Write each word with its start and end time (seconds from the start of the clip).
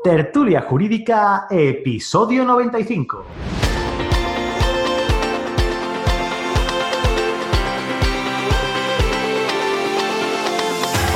Tertulia 0.00 0.62
Jurídica, 0.62 1.48
episodio 1.50 2.44
95. 2.44 3.24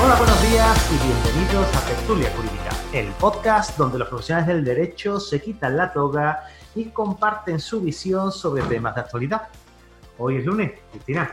Hola, 0.02 0.16
buenos 0.16 0.50
días 0.50 0.90
y 0.90 1.06
bienvenidos 1.06 1.76
a 1.76 1.86
Tertulia 1.86 2.28
Jurídica, 2.34 2.70
el 2.92 3.06
podcast 3.12 3.78
donde 3.78 4.00
los 4.00 4.08
profesionales 4.08 4.48
del 4.48 4.64
derecho 4.64 5.20
se 5.20 5.40
quitan 5.40 5.76
la 5.76 5.92
toga 5.92 6.42
y 6.74 6.86
comparten 6.86 7.60
su 7.60 7.82
visión 7.82 8.32
sobre 8.32 8.64
temas 8.64 8.96
de 8.96 9.00
actualidad. 9.02 9.42
Hoy 10.18 10.38
es 10.38 10.44
lunes, 10.44 10.72
Cristina. 10.90 11.30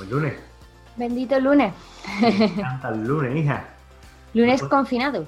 Es 0.00 0.08
lunes. 0.08 0.32
Bendito 0.96 1.38
lunes. 1.38 1.74
Me 2.22 2.44
encanta 2.46 2.88
el 2.88 3.06
lunes, 3.06 3.36
hija. 3.36 3.64
Lunes 4.32 4.62
confinado. 4.62 5.26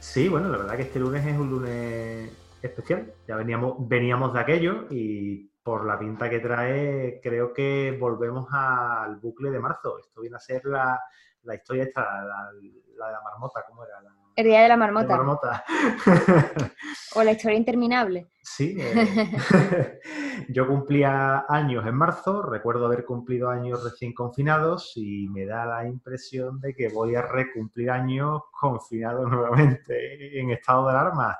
Sí, 0.00 0.28
bueno, 0.28 0.48
la 0.48 0.56
verdad 0.56 0.76
que 0.76 0.82
este 0.82 0.98
lunes 0.98 1.24
es 1.26 1.38
un 1.38 1.50
lunes 1.50 2.30
especial. 2.62 3.12
Ya 3.28 3.36
veníamos, 3.36 3.76
veníamos 3.86 4.32
de 4.32 4.40
aquello 4.40 4.86
y 4.90 5.46
por 5.62 5.84
la 5.84 5.98
pinta 5.98 6.30
que 6.30 6.40
trae, 6.40 7.20
creo 7.22 7.52
que 7.52 7.96
volvemos 8.00 8.48
al 8.50 9.16
bucle 9.16 9.50
de 9.50 9.60
marzo. 9.60 9.98
Esto 9.98 10.22
viene 10.22 10.36
a 10.36 10.40
ser 10.40 10.64
la, 10.64 10.98
la 11.42 11.54
historia 11.54 11.84
esta, 11.84 12.02
la, 12.24 12.50
la 12.96 13.06
de 13.06 13.12
la 13.12 13.20
marmota, 13.22 13.62
¿cómo 13.68 13.84
era? 13.84 14.00
La, 14.00 14.10
El 14.40 14.46
día 14.46 14.62
de 14.62 14.68
la 14.68 14.76
la 14.76 14.76
marmota. 14.78 15.64
O 17.14 17.22
la 17.22 17.32
historia 17.32 17.58
interminable. 17.58 18.28
Sí, 18.42 18.76
eh, 18.78 18.94
yo 20.48 20.66
cumplía 20.66 21.44
años 21.46 21.84
en 21.86 21.94
marzo, 21.94 22.40
recuerdo 22.42 22.86
haber 22.86 23.04
cumplido 23.04 23.50
años 23.50 23.84
recién 23.84 24.14
confinados 24.14 24.92
y 24.96 25.28
me 25.28 25.44
da 25.44 25.66
la 25.66 25.86
impresión 25.86 26.58
de 26.60 26.74
que 26.74 26.88
voy 26.88 27.16
a 27.16 27.22
recumplir 27.22 27.90
años 27.90 28.42
confinados 28.58 29.28
nuevamente 29.30 30.40
en 30.40 30.50
estado 30.50 30.86
de 30.86 30.92
alarma. 30.92 31.38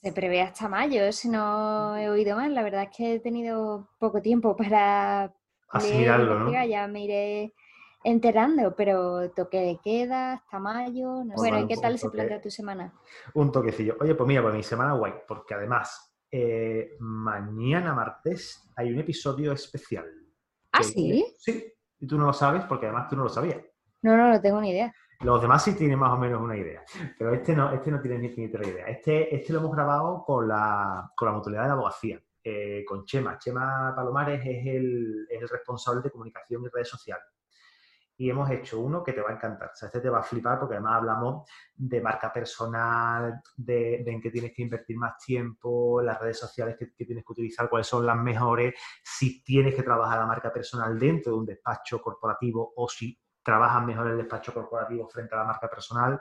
Se 0.00 0.12
prevé 0.12 0.40
hasta 0.40 0.68
mayo, 0.68 1.12
si 1.12 1.28
no 1.28 1.94
he 1.96 2.08
oído 2.08 2.36
mal. 2.36 2.54
La 2.54 2.62
verdad 2.62 2.84
es 2.84 2.96
que 2.96 3.14
he 3.16 3.20
tenido 3.20 3.90
poco 3.98 4.22
tiempo 4.22 4.56
para 4.56 5.34
Asimilarlo, 5.68 6.38
¿no? 6.38 6.64
Ya 6.64 6.86
me 6.86 7.04
iré 7.04 7.52
enterando, 8.06 8.74
pero 8.76 9.32
toque 9.32 9.58
de 9.58 9.78
queda 9.82 10.34
hasta 10.34 10.60
mayo. 10.60 11.24
no 11.24 11.30
sé. 11.30 11.34
Bueno, 11.36 11.58
¿y 11.58 11.66
qué 11.66 11.76
tal 11.76 11.98
se 11.98 12.08
plantea 12.08 12.40
tu 12.40 12.50
semana? 12.50 12.92
Un 13.34 13.50
toquecillo. 13.50 13.96
Oye, 14.00 14.14
pues 14.14 14.28
mira, 14.28 14.42
pues 14.42 14.54
mi 14.54 14.62
semana 14.62 14.92
guay, 14.92 15.12
porque 15.26 15.54
además 15.54 16.16
eh, 16.30 16.96
mañana 17.00 17.94
martes 17.94 18.70
hay 18.76 18.92
un 18.92 19.00
episodio 19.00 19.52
especial. 19.52 20.06
¿Ah, 20.70 20.84
sí? 20.84 21.34
Sí, 21.36 21.72
y 21.98 22.06
tú 22.06 22.16
no 22.16 22.26
lo 22.26 22.32
sabes 22.32 22.64
porque 22.66 22.86
además 22.86 23.08
tú 23.10 23.16
no 23.16 23.24
lo 23.24 23.28
sabías. 23.28 23.58
No, 24.02 24.16
no, 24.16 24.28
no 24.28 24.40
tengo 24.40 24.60
ni 24.60 24.70
idea. 24.70 24.94
Los 25.20 25.42
demás 25.42 25.64
sí 25.64 25.74
tienen 25.74 25.98
más 25.98 26.12
o 26.12 26.18
menos 26.18 26.40
una 26.40 26.56
idea, 26.56 26.84
pero 27.18 27.34
este 27.34 27.56
no, 27.56 27.72
este 27.72 27.90
no 27.90 28.00
tiene 28.00 28.18
ni 28.18 28.46
otra 28.46 28.68
idea. 28.68 28.86
Este, 28.86 29.34
este 29.34 29.52
lo 29.52 29.60
hemos 29.60 29.72
grabado 29.74 30.22
con 30.24 30.46
la, 30.46 31.10
con 31.16 31.26
la 31.26 31.34
mutualidad 31.34 31.62
de 31.62 31.68
la 31.68 31.74
abogacía, 31.74 32.20
eh, 32.44 32.84
con 32.86 33.04
Chema. 33.04 33.38
Chema 33.38 33.94
Palomares 33.96 34.42
es 34.44 34.66
el, 34.66 35.26
es 35.28 35.42
el 35.42 35.48
responsable 35.48 36.02
de 36.02 36.10
comunicación 36.10 36.62
y 36.62 36.68
redes 36.68 36.90
sociales. 36.90 37.24
Y 38.18 38.30
hemos 38.30 38.50
hecho 38.50 38.80
uno 38.80 39.02
que 39.04 39.12
te 39.12 39.20
va 39.20 39.30
a 39.30 39.34
encantar. 39.34 39.70
O 39.72 39.76
sea, 39.76 39.88
este 39.88 40.00
te 40.00 40.08
va 40.08 40.20
a 40.20 40.22
flipar 40.22 40.58
porque 40.58 40.74
además 40.76 40.96
hablamos 40.96 41.50
de 41.74 42.00
marca 42.00 42.32
personal, 42.32 43.40
de, 43.56 44.02
de 44.04 44.10
en 44.10 44.20
qué 44.20 44.30
tienes 44.30 44.52
que 44.54 44.62
invertir 44.62 44.96
más 44.96 45.18
tiempo, 45.18 46.00
las 46.00 46.18
redes 46.20 46.38
sociales 46.38 46.76
que, 46.78 46.92
que 46.94 47.04
tienes 47.04 47.24
que 47.24 47.32
utilizar, 47.32 47.68
cuáles 47.68 47.86
son 47.86 48.06
las 48.06 48.16
mejores, 48.16 48.74
si 49.04 49.42
tienes 49.44 49.74
que 49.74 49.82
trabajar 49.82 50.18
la 50.18 50.26
marca 50.26 50.52
personal 50.52 50.98
dentro 50.98 51.32
de 51.32 51.38
un 51.38 51.46
despacho 51.46 52.00
corporativo 52.00 52.72
o 52.76 52.88
si 52.88 53.18
trabajas 53.42 53.84
mejor 53.84 54.08
el 54.08 54.16
despacho 54.16 54.52
corporativo 54.52 55.06
frente 55.08 55.34
a 55.34 55.38
la 55.38 55.44
marca 55.44 55.68
personal. 55.68 56.18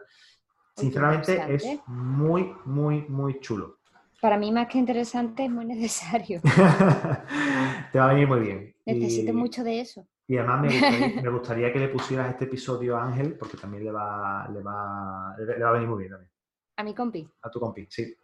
Sinceramente 0.76 1.42
es 1.56 1.80
muy, 1.88 2.56
muy, 2.66 3.04
muy 3.08 3.40
chulo. 3.40 3.78
Para 4.22 4.38
mí, 4.38 4.52
más 4.52 4.68
que 4.68 4.78
interesante, 4.78 5.46
es 5.46 5.52
muy 5.52 5.66
necesario. 5.66 6.42
Te 7.92 8.00
va 8.00 8.06
a 8.06 8.14
venir 8.14 8.28
muy 8.28 8.40
bien. 8.40 8.76
Necesito 8.86 9.32
Y- 9.32 9.36
mucho 9.36 9.64
de 9.64 9.80
eso. 9.82 10.08
Y 10.28 10.38
además 10.38 10.62
me 10.62 10.68
gustaría, 10.70 11.22
me 11.22 11.30
gustaría 11.30 11.74
que 11.74 11.80
le 11.80 11.88
pusieras 11.90 12.30
este 12.32 12.46
episodio 12.46 12.98
a 12.98 13.04
Ángel, 13.06 13.36
porque 13.38 13.58
también 13.58 13.84
le 13.86 13.92
va, 13.92 14.48
le 14.52 14.62
va, 14.62 15.36
le 15.38 15.60
va 15.64 15.70
a 15.70 15.74
venir 15.74 15.88
muy 15.88 16.00
bien 16.00 16.12
también. 16.12 16.32
A 16.78 16.84
mi 16.84 16.94
compi. 16.94 17.30
A 17.44 17.50
tu 17.50 17.60
compi, 17.60 17.88
sí. 17.90 18.16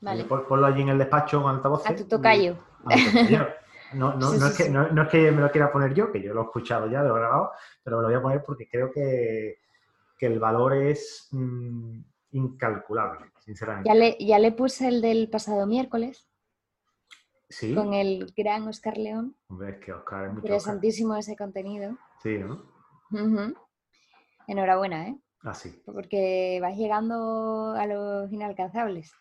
Vale. 0.00 0.24
Pon- 0.24 0.46
Ponlo 0.46 0.66
allí 0.66 0.82
en 0.82 0.90
el 0.90 0.98
despacho 0.98 1.42
con 1.42 1.54
altavoz. 1.56 1.86
A 1.86 1.94
tu 1.94 2.04
tocayo. 2.06 2.56
No, 3.92 4.14
no, 4.14 4.30
Sí, 4.30 4.38
no, 4.38 4.46
sí, 4.46 4.52
es 4.52 4.56
que, 4.56 4.62
sí. 4.64 4.70
no, 4.70 4.88
no 4.92 5.02
es 5.02 5.08
que 5.08 5.32
me 5.32 5.40
lo 5.42 5.50
quiera 5.50 5.72
poner 5.72 5.92
yo, 5.92 6.12
que 6.12 6.22
yo 6.22 6.32
lo 6.32 6.42
he 6.42 6.44
escuchado 6.44 6.88
ya, 6.88 7.02
lo 7.02 7.16
he 7.16 7.18
grabado, 7.18 7.50
pero 7.82 7.96
me 7.96 8.02
lo 8.04 8.08
voy 8.08 8.16
a 8.18 8.22
poner 8.22 8.42
porque 8.44 8.68
creo 8.68 8.92
que, 8.92 9.58
que 10.16 10.26
el 10.26 10.38
valor 10.38 10.74
es 10.76 11.28
mm, 11.32 11.98
incalculable, 12.30 13.32
sinceramente. 13.40 13.88
Ya 13.88 13.94
le, 13.96 14.16
ya 14.20 14.38
le 14.38 14.52
puse 14.52 14.86
el 14.86 15.00
del 15.02 15.28
pasado 15.28 15.66
miércoles 15.66 16.29
Sí, 17.50 17.74
con 17.74 17.92
el 17.94 18.32
gran 18.36 18.66
Oscar 18.68 18.96
León. 18.96 19.36
hombre, 19.48 19.70
es 19.72 19.84
que 19.84 19.92
Oscar 19.92 20.24
es 20.26 20.28
mucho 20.28 20.38
Oscar. 20.38 20.50
Interesantísimo 20.50 21.16
ese 21.16 21.36
contenido. 21.36 21.98
Sí, 22.22 22.38
¿no? 22.38 22.62
Enhorabuena, 24.46 25.08
¿eh? 25.08 25.18
Así. 25.42 25.82
Porque 25.84 26.58
vas 26.60 26.76
llegando 26.76 27.72
a 27.76 27.86
los 27.86 28.30
inalcanzables. 28.32 29.12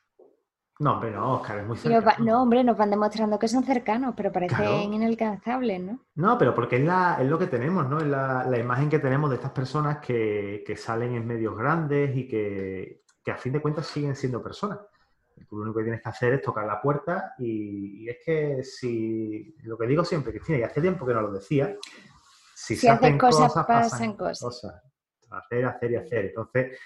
No, 0.80 0.94
hombre, 0.94 1.12
no, 1.12 1.34
Oscar 1.36 1.60
es 1.60 1.68
muy 1.68 1.76
cercano. 1.76 2.24
no, 2.26 2.42
hombre, 2.42 2.64
nos 2.64 2.78
van 2.78 2.90
demostrando 2.90 3.38
que 3.38 3.50
son 3.50 3.64
cercanos, 3.66 4.14
pero 4.16 4.32
parecen 4.32 4.58
Claro. 4.58 4.82
inalcanzables, 4.84 5.82
¿no? 5.82 6.06
No, 6.16 6.38
pero 6.38 6.56
porque 6.56 6.78
es, 6.78 6.84
la, 6.86 7.18
es 7.20 7.28
lo 7.28 7.38
que 7.38 7.48
tenemos, 7.48 7.90
¿no? 7.90 7.98
Es 7.98 8.06
la, 8.08 8.46
la 8.46 8.58
imagen 8.58 8.90
que 8.90 9.00
tenemos 9.00 9.30
de 9.30 9.36
estas 9.38 9.52
personas 9.52 9.98
que, 9.98 10.64
que 10.66 10.78
salen 10.78 11.16
en 11.16 11.28
medios 11.28 11.58
grandes 11.58 12.16
y 12.16 12.28
que, 12.28 13.04
que 13.24 13.32
a 13.32 13.36
fin 13.38 13.52
de 13.54 13.62
cuentas 13.62 13.88
siguen 13.88 14.16
siendo 14.16 14.42
personas. 14.42 14.80
Tú 15.46 15.58
lo 15.58 15.64
único 15.64 15.78
que 15.80 15.84
tienes 15.84 16.02
que 16.02 16.10
hacer 16.10 16.34
es 16.34 16.42
tocar 16.42 16.66
la 16.66 16.82
puerta 16.82 17.34
y, 17.38 18.04
y 18.04 18.10
es 18.10 18.18
que 18.24 18.64
si, 18.64 19.56
lo 19.64 19.78
que 19.78 19.88
digo 19.88 20.04
siempre, 20.04 20.32
Cristina, 20.32 20.60
y 20.60 20.64
hace 20.64 20.82
tiempo 20.82 21.06
que 21.06 21.14
no 21.14 21.22
lo 21.22 21.32
decía, 21.32 21.78
si, 22.56 22.76
Si 22.76 22.82
se 22.82 22.90
hacen 22.90 23.18
cosas, 23.18 23.54
cosas, 23.54 23.66
pasan 23.66 24.16
cosas. 24.16 24.64
Hacer, 25.32 25.66
hacer 25.66 25.92
y 25.92 25.96
hacer. 25.96 26.26
Entonces, 26.26 26.78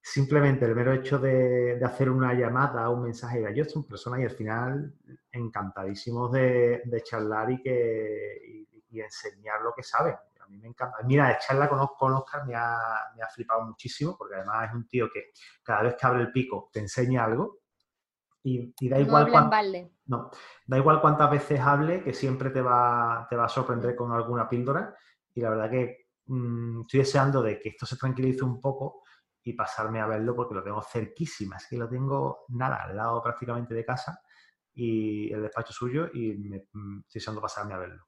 simplemente 0.00 0.64
el 0.64 0.74
mero 0.74 0.92
hecho 0.92 1.18
de, 1.18 1.76
de 1.76 1.84
hacer 1.84 2.10
una 2.10 2.34
llamada 2.34 2.88
o 2.88 2.94
un 2.94 3.04
mensaje, 3.04 3.44
yo 3.54 3.64
son 3.64 3.86
personas 3.86 4.20
y 4.20 4.24
al 4.24 4.30
final 4.30 4.94
encantadísimos 5.30 6.32
de, 6.32 6.82
de 6.84 7.02
charlar 7.02 7.50
y, 7.50 7.62
que, 7.62 8.40
y, 8.48 8.68
y 8.90 9.00
enseñar 9.00 9.60
lo 9.62 9.72
que 9.74 9.82
saben. 9.82 10.14
A 10.40 10.46
mí 10.48 10.58
me 10.58 10.68
encanta. 10.68 10.96
Mira, 11.04 11.38
charla 11.38 11.68
con, 11.68 11.86
con 11.98 12.12
Oscar 12.14 12.46
me 12.46 12.54
ha, 12.54 13.12
me 13.16 13.22
ha 13.22 13.28
flipado 13.28 13.62
muchísimo 13.64 14.16
porque 14.18 14.34
además 14.34 14.68
es 14.68 14.74
un 14.74 14.86
tío 14.88 15.08
que 15.12 15.30
cada 15.62 15.82
vez 15.82 15.94
que 15.94 16.06
abre 16.06 16.22
el 16.22 16.32
pico 16.32 16.68
te 16.72 16.80
enseña 16.80 17.24
algo 17.24 17.61
y, 18.42 18.74
y 18.80 18.88
da 18.88 18.98
igual 18.98 19.30
no, 20.06 20.30
da 20.66 20.76
igual 20.78 21.00
cuántas 21.00 21.30
veces 21.30 21.60
hable, 21.60 22.02
que 22.02 22.12
siempre 22.12 22.50
te 22.50 22.60
va, 22.60 23.26
te 23.30 23.36
va 23.36 23.44
a 23.44 23.48
sorprender 23.48 23.94
con 23.94 24.12
alguna 24.12 24.48
píldora. 24.48 24.94
Y 25.34 25.40
la 25.40 25.50
verdad 25.50 25.70
que 25.70 26.08
mm, 26.26 26.82
estoy 26.82 27.00
deseando 27.00 27.40
de 27.42 27.58
que 27.60 27.70
esto 27.70 27.86
se 27.86 27.96
tranquilice 27.96 28.44
un 28.44 28.60
poco 28.60 29.02
y 29.44 29.52
pasarme 29.54 30.00
a 30.00 30.06
verlo 30.06 30.34
porque 30.34 30.54
lo 30.54 30.62
tengo 30.62 30.82
cerquísima. 30.82 31.56
Es 31.56 31.66
que 31.68 31.76
lo 31.76 31.88
tengo, 31.88 32.44
nada, 32.48 32.82
al 32.84 32.96
lado 32.96 33.22
prácticamente 33.22 33.74
de 33.74 33.84
casa 33.84 34.20
y 34.74 35.32
el 35.32 35.42
despacho 35.42 35.72
suyo 35.72 36.08
y 36.12 36.34
me, 36.34 36.66
mm, 36.72 37.00
estoy 37.00 37.20
deseando 37.20 37.40
pasarme 37.40 37.74
a 37.74 37.78
verlo. 37.78 38.04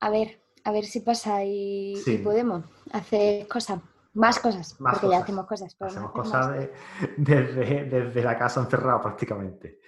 A 0.00 0.10
ver, 0.10 0.42
a 0.64 0.72
ver 0.72 0.84
si 0.84 1.00
pasa 1.00 1.44
y, 1.44 1.92
y 1.92 2.02
Sí. 2.02 2.18
podemos 2.18 2.64
hacer 2.92 3.46
cosas, 3.48 3.80
más 4.14 4.38
cosas, 4.38 4.78
Más 4.80 4.94
porque 4.94 5.06
cosas. 5.06 5.18
ya 5.18 5.22
hacemos 5.24 5.46
cosas. 5.46 5.76
Hacemos 5.80 6.10
cosas 6.12 6.52
de- 6.52 6.72
desde, 7.16 7.84
desde 7.84 8.22
la 8.22 8.38
casa 8.38 8.60
encerrado 8.60 9.00
prácticamente. 9.00 9.78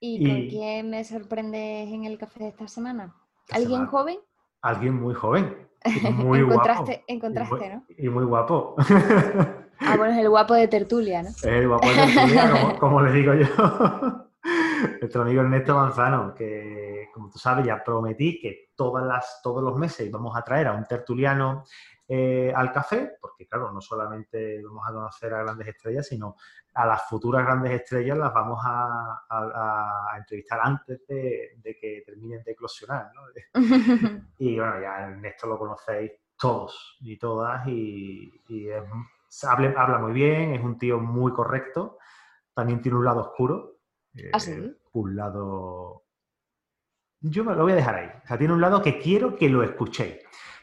¿Y, 0.00 0.26
con 0.26 0.48
quién 0.48 0.90
me 0.90 1.04
sorprendes 1.04 1.88
en 1.88 2.04
el 2.04 2.18
café 2.18 2.40
de 2.44 2.48
esta 2.50 2.68
semana? 2.68 3.14
¿Alguien 3.50 3.70
semana. 3.72 3.90
joven? 3.90 4.18
Alguien 4.62 4.94
muy 5.00 5.14
joven. 5.14 5.68
y 5.84 5.90
Muy 6.12 6.40
encontraste, 6.40 6.84
guapo. 6.92 7.04
encontraste, 7.06 7.54
y 7.56 7.58
muy, 7.58 7.68
¿no? 7.68 7.84
Y 7.98 8.08
muy 8.08 8.24
guapo. 8.24 8.74
Ah, 9.78 9.96
bueno, 9.96 10.14
es 10.14 10.18
el 10.18 10.28
guapo 10.30 10.54
de 10.54 10.68
tertulia, 10.68 11.22
¿no? 11.22 11.28
Es 11.28 11.44
el 11.44 11.68
guapo 11.68 11.86
de 11.86 11.94
tertulia, 11.94 12.50
como, 12.50 12.78
como 12.80 13.00
le 13.02 13.12
digo 13.12 13.34
yo. 13.34 13.46
Nuestro 15.00 15.22
amigo 15.22 15.42
Ernesto 15.42 15.74
Manzano, 15.74 16.34
que 16.34 17.08
como 17.14 17.30
tú 17.30 17.38
sabes 17.38 17.64
ya 17.66 17.82
prometí 17.84 18.38
que 18.40 18.70
todas 18.74 19.04
las, 19.06 19.40
todos 19.42 19.62
los 19.62 19.76
meses 19.76 20.10
vamos 20.10 20.36
a 20.36 20.42
traer 20.42 20.66
a 20.68 20.72
un 20.74 20.84
tertuliano 20.84 21.64
eh, 22.08 22.52
al 22.54 22.72
café, 22.72 23.16
porque 23.20 23.48
claro, 23.48 23.72
no 23.72 23.80
solamente 23.80 24.62
vamos 24.62 24.88
a 24.88 24.92
conocer 24.92 25.34
a 25.34 25.42
grandes 25.42 25.66
estrellas, 25.66 26.06
sino 26.06 26.36
a 26.74 26.86
las 26.86 27.08
futuras 27.08 27.44
grandes 27.44 27.72
estrellas 27.72 28.16
las 28.16 28.32
vamos 28.32 28.60
a, 28.64 30.14
entrevistar 30.16 30.60
antes 30.62 31.04
de, 31.08 31.76
que 31.80 32.04
terminen 32.06 32.44
de 32.44 32.52
eclosionar. 32.52 33.10
¿no? 33.12 33.22
y 34.38 34.56
bueno, 34.56 34.80
ya 34.80 35.08
Ernesto 35.08 35.48
lo 35.48 35.58
conocéis 35.58 36.12
todos 36.38 36.96
y 37.00 37.18
todas 37.18 37.66
y, 37.66 38.30
habla, 39.42 39.98
muy 39.98 40.12
bien, 40.12 40.54
es 40.54 40.62
un 40.62 40.78
tío 40.78 41.00
muy 41.00 41.32
correcto, 41.32 41.98
también 42.54 42.80
tiene 42.80 42.98
un 42.98 43.04
lado 43.04 43.20
oscuro. 43.22 43.80
¿Ah, 44.32 44.38
eh, 44.46 44.74
un 44.92 45.16
lado... 45.16 46.04
Yo 47.20 47.44
me 47.44 47.54
lo 47.54 47.64
voy 47.64 47.72
a 47.72 47.76
dejar 47.76 47.94
ahí. 47.96 48.10
O 48.22 48.26
sea, 48.26 48.38
tiene 48.38 48.54
un 48.54 48.60
lado 48.60 48.80
que 48.80 48.98
quiero 48.98 49.34
que 49.34 49.48
lo 49.48 49.62
escuchéis. 49.62 50.18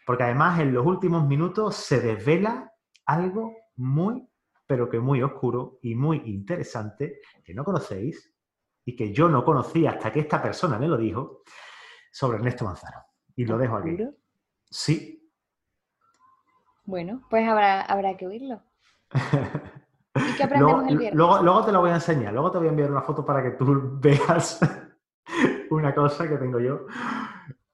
Porque 0.05 0.23
además 0.23 0.59
en 0.59 0.73
los 0.73 0.85
últimos 0.85 1.25
minutos 1.27 1.75
se 1.75 1.99
desvela 1.99 2.71
algo 3.05 3.55
muy, 3.75 4.27
pero 4.65 4.89
que 4.89 4.99
muy 4.99 5.21
oscuro 5.21 5.79
y 5.81 5.95
muy 5.95 6.21
interesante 6.25 7.19
que 7.43 7.53
no 7.53 7.63
conocéis 7.63 8.33
y 8.85 8.95
que 8.95 9.13
yo 9.13 9.29
no 9.29 9.43
conocía 9.43 9.91
hasta 9.91 10.11
que 10.11 10.21
esta 10.21 10.41
persona 10.41 10.77
me 10.77 10.87
lo 10.87 10.97
dijo 10.97 11.43
sobre 12.11 12.37
Ernesto 12.37 12.65
Manzano. 12.65 13.03
Y 13.35 13.45
lo 13.45 13.57
dejo 13.57 13.77
aquí. 13.77 13.97
Sí. 14.69 15.31
Bueno, 16.85 17.25
pues 17.29 17.47
habrá, 17.47 17.81
habrá 17.81 18.17
que 18.17 18.27
oírlo. 18.27 18.61
¿Y 20.15 20.35
qué 20.35 20.43
aprendemos 20.43 20.87
el 20.87 20.97
viernes? 20.97 21.17
Luego, 21.17 21.41
luego 21.41 21.65
te 21.65 21.71
lo 21.71 21.79
voy 21.79 21.91
a 21.91 21.95
enseñar, 21.95 22.33
luego 22.33 22.51
te 22.51 22.57
voy 22.59 22.67
a 22.67 22.71
enviar 22.71 22.91
una 22.91 23.01
foto 23.01 23.25
para 23.25 23.41
que 23.41 23.51
tú 23.51 23.97
veas 24.01 24.59
una 25.71 25.95
cosa 25.95 26.27
que 26.27 26.37
tengo 26.37 26.59
yo 26.59 26.85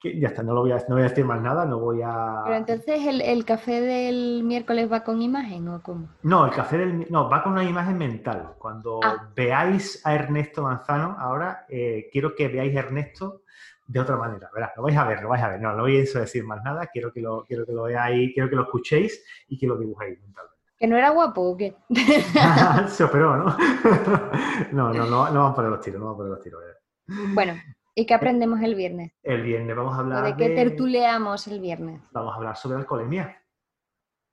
ya 0.02 0.28
está, 0.28 0.42
no, 0.42 0.54
lo 0.54 0.62
voy 0.62 0.72
a, 0.72 0.76
no 0.88 0.94
voy 0.94 1.02
a 1.02 1.08
decir 1.08 1.24
más 1.24 1.40
nada, 1.42 1.66
no 1.66 1.78
voy 1.78 2.00
a... 2.02 2.42
Pero 2.44 2.56
entonces, 2.56 3.00
¿el, 3.06 3.44
café 3.44 3.80
del 3.80 4.42
miércoles 4.44 4.90
va 4.90 5.04
con 5.04 5.20
imagen 5.20 5.68
o 5.68 5.82
cómo? 5.82 6.08
No, 6.22 6.46
el 6.46 6.52
café 6.52 6.78
del... 6.78 7.06
No, 7.10 7.28
va 7.28 7.42
con 7.42 7.52
una 7.52 7.64
imagen 7.64 7.98
mental. 7.98 8.54
Cuando 8.58 9.00
ah. 9.02 9.30
veáis 9.34 10.04
a 10.06 10.14
Ernesto 10.14 10.62
Manzano, 10.62 11.16
ahora 11.18 11.66
eh, 11.68 12.08
quiero 12.10 12.34
que 12.34 12.48
veáis 12.48 12.74
a 12.76 12.80
Ernesto 12.80 13.42
de 13.86 14.00
otra 14.00 14.16
manera. 14.16 14.48
Verás, 14.54 14.72
lo 14.76 14.84
vais 14.84 14.96
a 14.96 15.04
ver, 15.04 15.22
lo 15.22 15.28
vais 15.28 15.42
a 15.42 15.48
ver. 15.48 15.60
No, 15.60 15.72
no 15.74 15.82
voy 15.82 15.98
a 15.98 16.00
decir 16.00 16.44
más 16.44 16.62
nada, 16.62 16.86
quiero 16.86 17.12
que 17.12 17.20
lo, 17.20 17.44
quiero 17.44 17.66
que 17.66 17.72
lo 17.72 17.82
veáis, 17.82 18.32
quiero 18.32 18.48
que 18.48 18.56
lo 18.56 18.62
escuchéis 18.62 19.22
y 19.48 19.58
que 19.58 19.66
lo 19.66 19.76
dibujéis 19.76 20.18
mentalmente. 20.20 20.56
¿Que 20.78 20.86
no 20.86 20.96
era 20.96 21.10
guapo 21.10 21.42
o 21.42 21.56
qué? 21.56 21.76
Se 22.88 23.04
operó, 23.04 23.36
¿no? 23.36 23.54
no, 24.72 24.94
no, 24.94 25.04
no, 25.04 25.30
no 25.30 25.42
van 25.42 25.52
a 25.52 25.54
poner 25.54 25.70
los 25.70 25.80
tiros, 25.80 26.00
no 26.00 26.06
van 26.06 26.14
a 26.14 26.16
poner 26.16 26.32
los 26.32 26.40
tiros. 26.40 26.62
Bueno, 27.34 27.54
¿Y 28.00 28.06
qué 28.06 28.14
aprendemos 28.14 28.62
el 28.62 28.74
viernes? 28.74 29.12
El 29.22 29.42
viernes 29.42 29.76
vamos 29.76 29.94
a 29.94 29.98
hablar. 29.98 30.24
¿De 30.24 30.34
qué 30.34 30.54
tertuleamos 30.54 31.46
el 31.48 31.60
viernes? 31.60 32.00
Vamos 32.12 32.32
a 32.32 32.36
hablar 32.36 32.56
sobre 32.56 32.78
alcoholemia. 32.78 33.44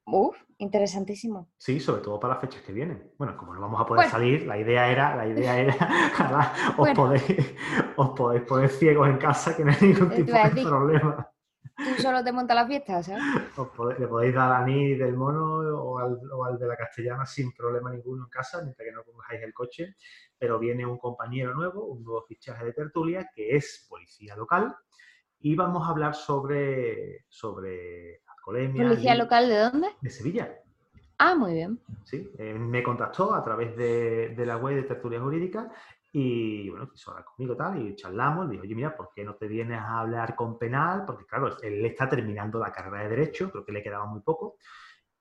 Uf, 0.06 0.38
interesantísimo. 0.58 1.50
Sí, 1.58 1.82
sobre 1.82 2.02
todo 2.02 2.18
para 2.18 2.36
las 2.36 2.42
fechas 2.42 2.62
que 2.62 2.72
vienen. 2.72 3.12
Bueno, 3.18 3.36
como 3.36 3.54
no 3.54 3.60
vamos 3.60 3.82
a 3.82 3.86
poder 3.86 4.10
salir, 4.10 4.48
la 4.48 4.58
idea 4.58 4.90
era, 4.90 5.18
la 5.18 5.28
idea 5.28 5.60
era, 5.60 5.76
os, 6.78 6.90
podéis, 6.92 7.56
os 7.98 8.10
podéis 8.12 8.44
poner 8.44 8.70
ciegos 8.70 9.10
en 9.10 9.18
casa 9.18 9.54
que 9.58 9.66
no 9.66 9.72
hay 9.72 9.78
ningún 9.82 10.12
tipo 10.12 10.32
de 10.32 10.64
problema. 10.64 11.30
Tú 11.78 12.02
solo 12.02 12.24
te 12.24 12.32
montas 12.32 12.56
la 12.56 12.66
fiesta, 12.66 13.04
¿sabes? 13.04 13.24
le 14.00 14.08
podéis 14.08 14.34
dar 14.34 14.52
a 14.52 14.66
mí 14.66 14.96
del 14.96 15.16
mono 15.16 15.60
o 15.60 16.00
al, 16.00 16.20
o 16.32 16.46
al, 16.46 16.58
de 16.58 16.68
la 16.68 16.76
castellana 16.76 17.26
sin 17.26 17.54
problema 17.54 17.92
ninguno 17.92 18.24
en 18.24 18.30
casa, 18.30 18.64
mientras 18.64 18.84
que 18.84 18.92
no 18.92 19.04
pongáis 19.04 19.44
el 19.44 19.54
coche. 19.54 19.96
Pero 20.40 20.58
viene 20.58 20.88
un 20.88 20.98
compañero 20.98 21.54
nuevo, 21.54 21.86
un 21.86 22.04
nuevo 22.04 22.24
fichaje 22.24 22.66
de 22.66 22.74
tertulia, 22.74 23.30
que 23.34 23.56
es 23.56 23.86
policía 23.88 24.36
local. 24.36 24.76
Y 25.40 25.56
vamos 25.56 25.88
a 25.88 25.92
hablar 25.92 26.16
sobre, 26.16 27.26
sobre 27.30 28.22
alcoholemia. 28.26 28.88
¿Policía 28.88 29.16
local 29.16 29.48
de 29.48 29.58
dónde? 29.60 29.88
De 30.02 30.10
Sevilla. 30.10 30.60
Ah, 31.20 31.36
muy 31.36 31.54
bien. 31.54 31.80
Sí, 32.04 32.30
eh, 32.38 32.54
me 32.54 32.82
contactó 32.82 33.34
a 33.34 33.44
través 33.44 33.76
de, 33.76 34.30
de, 34.36 34.46
la 34.46 34.58
web 34.58 34.76
de 34.76 34.84
Tertulia 34.84 35.20
Jurídica 35.20 35.72
y 36.20 36.68
bueno, 36.72 36.90
quiso 36.90 37.12
hablar 37.12 37.26
conmigo 37.26 37.56
tal, 37.56 37.80
y 37.80 37.96
charlamos, 37.96 38.50
le 38.50 38.60
oye, 38.60 38.74
mira, 38.74 38.98
¿por 38.98 39.12
qué 39.14 39.24
no 39.24 39.36
te 39.36 39.48
vienes 39.48 39.80
a 39.80 40.00
hablar 40.00 40.36
con 40.36 40.58
penal? 40.58 41.04
Porque 41.06 41.28
claro, 41.28 41.56
él 41.62 41.86
está 41.86 42.10
terminando 42.10 42.58
la 42.58 42.72
carrera 42.72 43.04
de 43.04 43.10
Derecho, 43.10 43.52
creo 43.52 43.64
que 43.64 43.72
le 43.72 43.84
quedaba 43.84 44.08
muy 44.08 44.22
poco, 44.22 44.58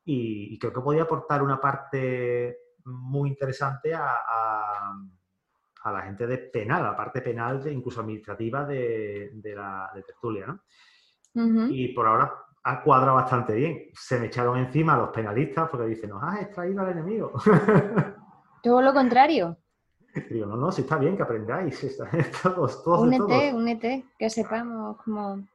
y, 0.06 0.58
creo 0.58 0.72
que 0.72 0.80
podía 0.80 1.02
aportar 1.02 1.42
una 1.42 1.60
parte 1.60 2.56
muy 2.86 3.28
interesante 3.28 3.92
a, 3.92 4.10
a, 5.84 5.92
la 5.92 6.00
gente 6.00 6.26
de 6.26 6.38
penal, 6.38 6.82
a 6.82 6.92
la 6.92 6.96
parte 6.96 7.20
penal, 7.20 7.62
de, 7.62 7.72
incluso 7.72 8.00
administrativa 8.00 8.64
de, 8.64 9.32
de 9.34 9.54
la 9.54 9.90
de 9.94 10.02
tertulia, 10.02 10.46
¿no? 10.46 10.60
Y 11.68 11.88
por 11.88 12.06
ahora 12.06 12.32
ha 12.64 12.82
cuadrado 12.82 13.16
bastante 13.16 13.52
bien. 13.54 13.90
Se 13.92 14.18
me 14.18 14.28
echaron 14.28 14.56
encima 14.56 14.96
los 14.96 15.10
penalistas 15.10 15.68
porque 15.68 15.88
dicen, 15.88 16.08
nos 16.08 16.22
has 16.22 16.40
extraído 16.40 16.80
al 16.80 16.92
enemigo. 16.92 17.32
Todo 18.62 18.80
lo 18.80 18.94
contrario. 18.94 19.58
digo, 20.30 20.46
no, 20.46 20.56
no, 20.56 20.72
si 20.72 20.82
está 20.82 20.96
bien 20.96 21.16
que 21.16 21.22
aprendáis. 21.22 21.98
todos, 22.42 22.82
todos, 22.82 23.00
únete, 23.00 23.54
únete, 23.54 24.04
que 24.18 24.30
sepamos 24.30 24.96
cómo... 25.04 25.46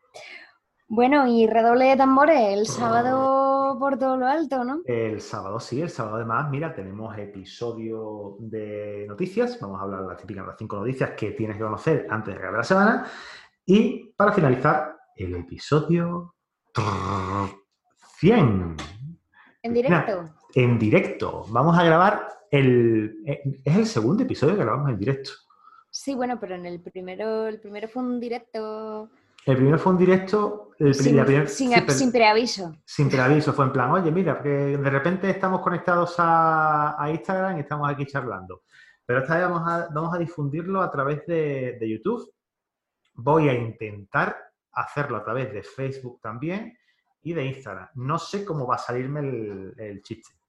Bueno, 0.88 1.26
y 1.26 1.48
redoble 1.48 1.86
de 1.86 1.96
tambores 1.96 2.38
el 2.50 2.68
sábado 2.68 3.78
por 3.80 3.98
todo 3.98 4.18
lo 4.18 4.28
alto, 4.28 4.66
¿no? 4.66 4.82
El 4.86 5.22
sábado 5.22 5.58
sí, 5.58 5.82
el 5.82 5.90
sábado 5.90 6.18
además, 6.18 6.50
mira, 6.50 6.74
tenemos 6.74 7.18
episodio 7.18 8.36
de 8.40 9.06
noticias, 9.08 9.58
vamos 9.62 9.80
a 9.80 9.84
hablar 9.84 10.02
de 10.02 10.08
las 10.10 10.18
típicas, 10.18 10.46
las 10.46 10.58
cinco 10.58 10.76
noticias 10.76 11.12
que 11.12 11.32
tienes 11.32 11.56
que 11.56 11.64
conocer 11.64 12.08
antes 12.10 12.34
de 12.34 12.40
acabar 12.40 12.58
la 12.58 12.64
semana. 12.66 13.06
Y 13.66 14.12
para 14.18 14.34
finalizar, 14.34 14.98
el 15.16 15.34
episodio 15.36 16.36
100. 18.20 18.76
¿En 19.64 19.74
directo? 19.74 20.30
En 20.56 20.80
directo. 20.80 21.46
Vamos 21.50 21.78
a 21.78 21.84
grabar 21.84 22.28
el, 22.52 23.24
eh, 23.26 23.42
es 23.64 23.78
el 23.78 23.86
segundo 23.86 24.24
episodio 24.24 24.56
que 24.56 24.64
grabamos 24.64 24.90
en 24.90 25.00
directo. 25.00 25.32
Sí, 25.90 26.14
bueno, 26.16 26.40
pero 26.40 26.56
en 26.56 26.66
el 26.66 26.82
primero, 26.82 27.48
el 27.48 27.60
primero 27.60 27.88
fue 27.88 28.04
un 28.04 28.20
directo. 28.20 29.10
El 29.46 29.56
primero 29.56 29.80
fue 29.80 29.94
un 29.94 29.98
directo. 29.98 30.72
sin, 30.94 32.12
preaviso. 32.12 32.76
Sin 32.86 33.10
preaviso. 33.10 33.54
Fue 33.54 33.66
en 33.66 33.72
plan, 33.72 33.92
oye, 33.92 34.12
mira, 34.12 34.42
que 34.42 34.50
de 34.50 34.90
repente 34.90 35.30
estamos 35.30 35.62
conectados 35.62 36.16
a, 36.18 37.08
Instagram 37.12 37.58
y 37.58 37.62
estamos 37.62 37.90
aquí 37.90 38.06
charlando. 38.06 38.64
Pero 39.06 39.20
esta 39.20 39.36
vez 39.38 39.50
vamos 39.50 39.68
a, 39.68 39.90
vamos 39.94 40.14
a 40.14 40.18
difundirlo 40.18 40.82
a 40.82 40.92
través 40.92 41.26
de, 41.26 41.78
YouTube. 41.82 42.32
Voy 43.16 43.50
a 43.50 43.54
intentar 43.54 44.38
hacerlo 44.72 45.18
a 45.18 45.24
través 45.24 45.52
de 45.52 45.64
Facebook 45.64 46.22
también 46.22 46.78
y 47.22 47.34
de 47.34 47.46
Instagram. 47.46 47.90
No 47.96 48.18
sé 48.18 48.46
cómo 48.46 48.66
va 48.66 48.76
a 48.76 48.80
salirme 48.80 49.20
el, 49.20 49.74
el 49.78 50.02
chiste. 50.04 50.41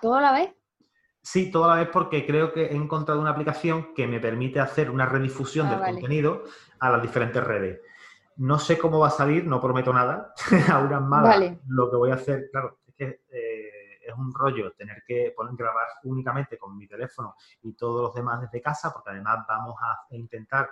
¿Todo 0.00 0.14
a 0.16 0.20
la 0.20 0.32
vez? 0.32 0.54
Sí, 1.22 1.50
toda 1.50 1.68
la 1.68 1.82
vez 1.82 1.90
porque 1.92 2.26
creo 2.26 2.52
que 2.52 2.66
he 2.66 2.74
encontrado 2.74 3.20
una 3.20 3.30
aplicación 3.30 3.94
que 3.94 4.06
me 4.06 4.20
permite 4.20 4.58
hacer 4.58 4.90
una 4.90 5.04
redifusión 5.04 5.66
ah, 5.66 5.70
del 5.70 5.92
contenido 5.92 6.44
a 6.78 6.90
las 6.90 7.02
diferentes 7.02 7.44
redes. 7.44 7.80
No 8.36 8.58
sé 8.58 8.78
cómo 8.78 8.98
va 8.98 9.08
a 9.08 9.10
salir, 9.10 9.44
no 9.44 9.60
prometo 9.60 9.92
nada. 9.92 10.32
Ahora 10.72 10.98
más 10.98 11.38
lo 11.66 11.90
que 11.90 11.96
voy 11.96 12.10
a 12.10 12.14
hacer, 12.14 12.48
claro, 12.50 12.78
es 12.86 12.94
que 12.94 13.20
eh, 13.30 13.98
es 14.00 14.14
un 14.16 14.32
rollo 14.32 14.72
tener 14.72 15.02
que 15.06 15.34
poner, 15.36 15.54
grabar 15.56 15.86
únicamente 16.04 16.56
con 16.56 16.76
mi 16.76 16.86
teléfono 16.88 17.34
y 17.62 17.74
todos 17.74 18.00
los 18.00 18.14
demás 18.14 18.40
desde 18.40 18.62
casa, 18.62 18.90
porque 18.90 19.10
además 19.10 19.44
vamos 19.46 19.76
a 19.82 20.06
intentar 20.14 20.70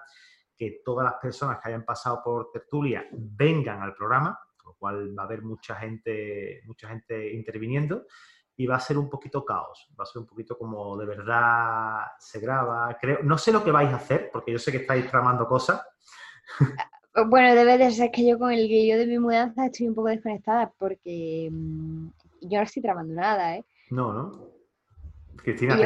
que 0.57 0.81
todas 0.83 1.05
las 1.05 1.21
personas 1.21 1.59
que 1.59 1.69
hayan 1.69 1.85
pasado 1.85 2.23
por 2.25 2.51
tertulia 2.51 3.07
vengan 3.13 3.83
al 3.83 3.95
programa, 3.95 4.41
con 4.57 4.73
lo 4.73 4.79
cual 4.79 5.17
va 5.17 5.25
a 5.25 5.27
haber 5.27 5.43
mucha 5.43 5.77
gente, 5.77 6.63
mucha 6.65 6.89
gente 6.89 7.33
interviniendo 7.33 8.07
y 8.59 8.67
va 8.67 8.75
a 8.75 8.81
ser 8.81 8.99
un 8.99 9.09
poquito 9.09 9.45
caos, 9.45 9.89
va 9.99 10.03
a 10.03 10.07
ser 10.07 10.21
un 10.21 10.27
poquito 10.27 10.59
como 10.59 10.97
de 10.97 11.07
verdad 11.07 12.01
se 12.19 12.41
graba, 12.41 12.99
creo, 13.01 13.21
no 13.23 13.39
sé 13.39 13.53
lo 13.53 13.63
que 13.63 13.71
vais 13.71 13.89
a 13.91 13.97
hacer, 13.97 14.31
porque 14.33 14.51
yo 14.51 14.59
sé 14.59 14.73
que 14.73 14.79
estáis 14.79 15.09
tramando 15.09 15.47
cosas. 15.47 15.81
Ah, 17.15 17.23
bueno, 17.25 17.55
debe 17.55 17.79
de 17.79 17.93
ser 17.93 18.11
que 18.11 18.27
yo 18.27 18.37
con 18.37 18.51
el 18.51 18.67
guillo 18.67 18.99
de 18.99 19.07
mi 19.07 19.17
mudanza 19.21 19.67
estoy 19.67 19.87
un 19.87 19.95
poco 19.95 20.09
desconectada, 20.09 20.73
porque 20.77 21.49
mm, 21.53 22.09
yo 22.43 22.59
no 22.59 22.65
estoy 22.65 22.83
tramando 22.83 23.15
nada, 23.15 23.57
¿eh? 23.57 23.65
No, 23.91 24.13
¿no? 24.13 24.33
Cristina, 25.37 25.77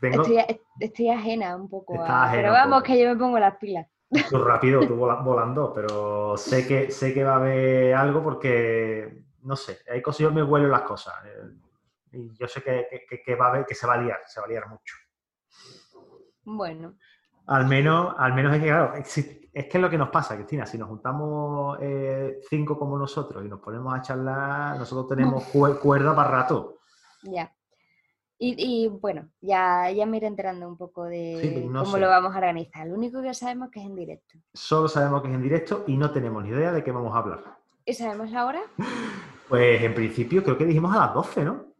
tengo... 0.00 0.22
estoy, 0.78 1.08
ajena 1.08 1.56
un 1.56 1.70
poco, 1.70 1.94
pero 2.32 2.52
vamos, 2.52 2.82
que 2.82 3.00
yo 3.00 3.08
me 3.08 3.16
pongo 3.16 3.38
las 3.38 3.56
pilas. 3.56 3.86
Tú 4.28 4.44
rápido, 4.44 4.86
tú 4.86 4.94
volando, 4.96 5.72
pero 5.74 6.36
sé 6.36 6.66
que, 6.66 6.90
sé 6.90 7.14
que 7.14 7.24
va 7.24 7.32
a 7.32 7.36
haber 7.36 7.94
algo 7.94 8.22
porque, 8.22 9.24
no 9.42 9.56
sé, 9.56 9.78
hay 9.90 10.02
cosas, 10.02 10.18
yo 10.20 10.32
me 10.32 10.42
vuelo 10.42 10.68
las 10.68 10.82
cosas. 10.82 11.14
Eh, 11.24 11.63
y 12.14 12.34
yo 12.38 12.48
sé 12.48 12.62
que, 12.62 13.34
va 13.34 13.46
a 13.46 13.48
haber, 13.50 13.66
que 13.66 13.74
se 13.74 13.86
va 13.86 13.94
a 13.94 14.02
liar, 14.02 14.20
se 14.26 14.40
va 14.40 14.46
a 14.46 14.48
liar 14.48 14.68
mucho. 14.68 14.94
Bueno. 16.44 16.96
Al 17.46 17.66
menos, 17.66 18.14
al 18.18 18.32
menos 18.34 18.54
es 18.54 18.60
que, 18.60 18.66
claro, 18.66 18.94
es, 18.94 19.14
que 19.14 19.50
es 19.52 19.80
lo 19.80 19.90
que 19.90 19.98
nos 19.98 20.08
pasa, 20.08 20.34
Cristina, 20.34 20.66
si 20.66 20.78
nos 20.78 20.88
juntamos 20.88 21.78
eh, 21.80 22.40
cinco 22.48 22.78
como 22.78 22.98
nosotros 22.98 23.44
y 23.44 23.48
nos 23.48 23.60
ponemos 23.60 23.94
a 23.94 24.00
charlar, 24.00 24.78
nosotros 24.78 25.08
tenemos 25.08 25.44
cuerda 25.82 26.14
para 26.14 26.30
rato. 26.30 26.78
Ya. 27.22 27.54
Y, 28.38 28.88
bueno, 28.88 29.30
ya, 29.40 29.90
ya 29.90 30.04
me 30.04 30.18
iré 30.18 30.26
enterando 30.26 30.68
un 30.68 30.76
poco 30.76 31.04
de 31.04 31.66
cómo 31.72 31.96
lo 31.96 32.08
vamos 32.08 32.34
a 32.34 32.38
organizar. 32.38 32.86
Lo 32.86 32.94
único 32.94 33.22
que 33.22 33.32
sabemos 33.32 33.68
es 33.68 33.72
que 33.72 33.80
es 33.80 33.86
en 33.86 33.94
directo. 33.94 34.38
Solo 34.52 34.88
sabemos 34.88 35.22
que 35.22 35.28
es 35.28 35.34
en 35.34 35.42
directo 35.42 35.84
y 35.86 35.96
no 35.96 36.10
tenemos 36.10 36.42
ni 36.42 36.50
idea 36.50 36.72
de 36.72 36.84
qué 36.84 36.92
vamos 36.92 37.14
a 37.14 37.18
hablar. 37.18 37.58
¿Y 37.86 37.94
sabemos 37.94 38.30
la 38.30 38.46
hora? 38.46 38.60
Pues 39.46 39.82
en 39.82 39.94
principio 39.94 40.42
creo 40.42 40.56
que 40.56 40.64
dijimos 40.64 40.96
a 40.96 41.00
las 41.00 41.14
12, 41.14 41.44
¿no? 41.44 41.73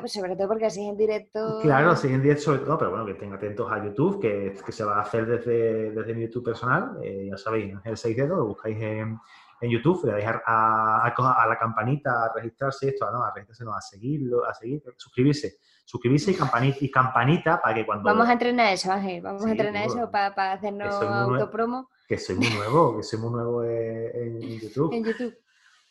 Pues 0.00 0.12
sobre 0.12 0.36
todo 0.36 0.48
porque 0.48 0.66
así 0.66 0.86
en 0.86 0.96
directo. 0.96 1.60
Claro, 1.62 1.96
sí, 1.96 2.08
en 2.08 2.22
directo 2.22 2.44
sobre 2.44 2.60
todo, 2.60 2.76
pero 2.76 2.90
bueno, 2.90 3.06
que 3.06 3.12
estén 3.12 3.32
atentos 3.32 3.70
a 3.72 3.82
YouTube, 3.82 4.20
que, 4.20 4.54
que 4.64 4.72
se 4.72 4.84
va 4.84 4.98
a 4.98 5.00
hacer 5.00 5.26
desde, 5.26 5.90
desde 5.92 6.14
mi 6.14 6.22
YouTube 6.22 6.44
personal. 6.44 6.98
Eh, 7.02 7.28
ya 7.30 7.38
sabéis, 7.38 7.74
el 7.82 7.96
6 7.96 8.16
dedos, 8.16 8.38
lo 8.38 8.46
buscáis 8.46 8.76
en, 8.76 9.18
en 9.60 9.70
YouTube, 9.70 10.04
le 10.04 10.12
dais 10.12 10.26
a, 10.26 10.42
a, 10.46 11.08
a, 11.08 11.46
la 11.46 11.58
campanita, 11.58 12.26
a 12.26 12.32
registrarse, 12.34 12.88
esto, 12.90 13.10
¿no? 13.10 13.24
A 13.24 13.32
registrarse, 13.32 13.64
no, 13.64 13.74
a 13.74 13.80
seguirlo, 13.80 14.44
a 14.44 14.52
seguir, 14.52 14.82
suscribirse. 14.96 15.58
Suscribirse 15.86 16.32
y 16.32 16.34
campanita, 16.34 16.78
y 16.82 16.90
campanita 16.90 17.62
para 17.62 17.74
que 17.74 17.86
cuando. 17.86 18.04
Vamos 18.04 18.28
a 18.28 18.34
entrenar 18.34 18.74
eso, 18.74 18.92
Ángel. 18.92 19.22
Vamos 19.22 19.46
a 19.46 19.50
entrenar 19.50 19.86
eso 19.86 20.10
para, 20.10 20.34
para 20.34 20.52
hacernos 20.52 20.94
autopromo. 20.94 21.88
Que 22.06 22.18
soy 22.18 22.36
muy 22.36 22.50
nuevo, 22.50 22.98
que 22.98 23.02
soy 23.02 23.18
muy 23.20 23.30
nuevo 23.30 23.64
en, 23.64 24.42
en 24.42 24.60
YouTube. 24.60 24.92
En 24.92 25.02
YouTube. 25.02 25.34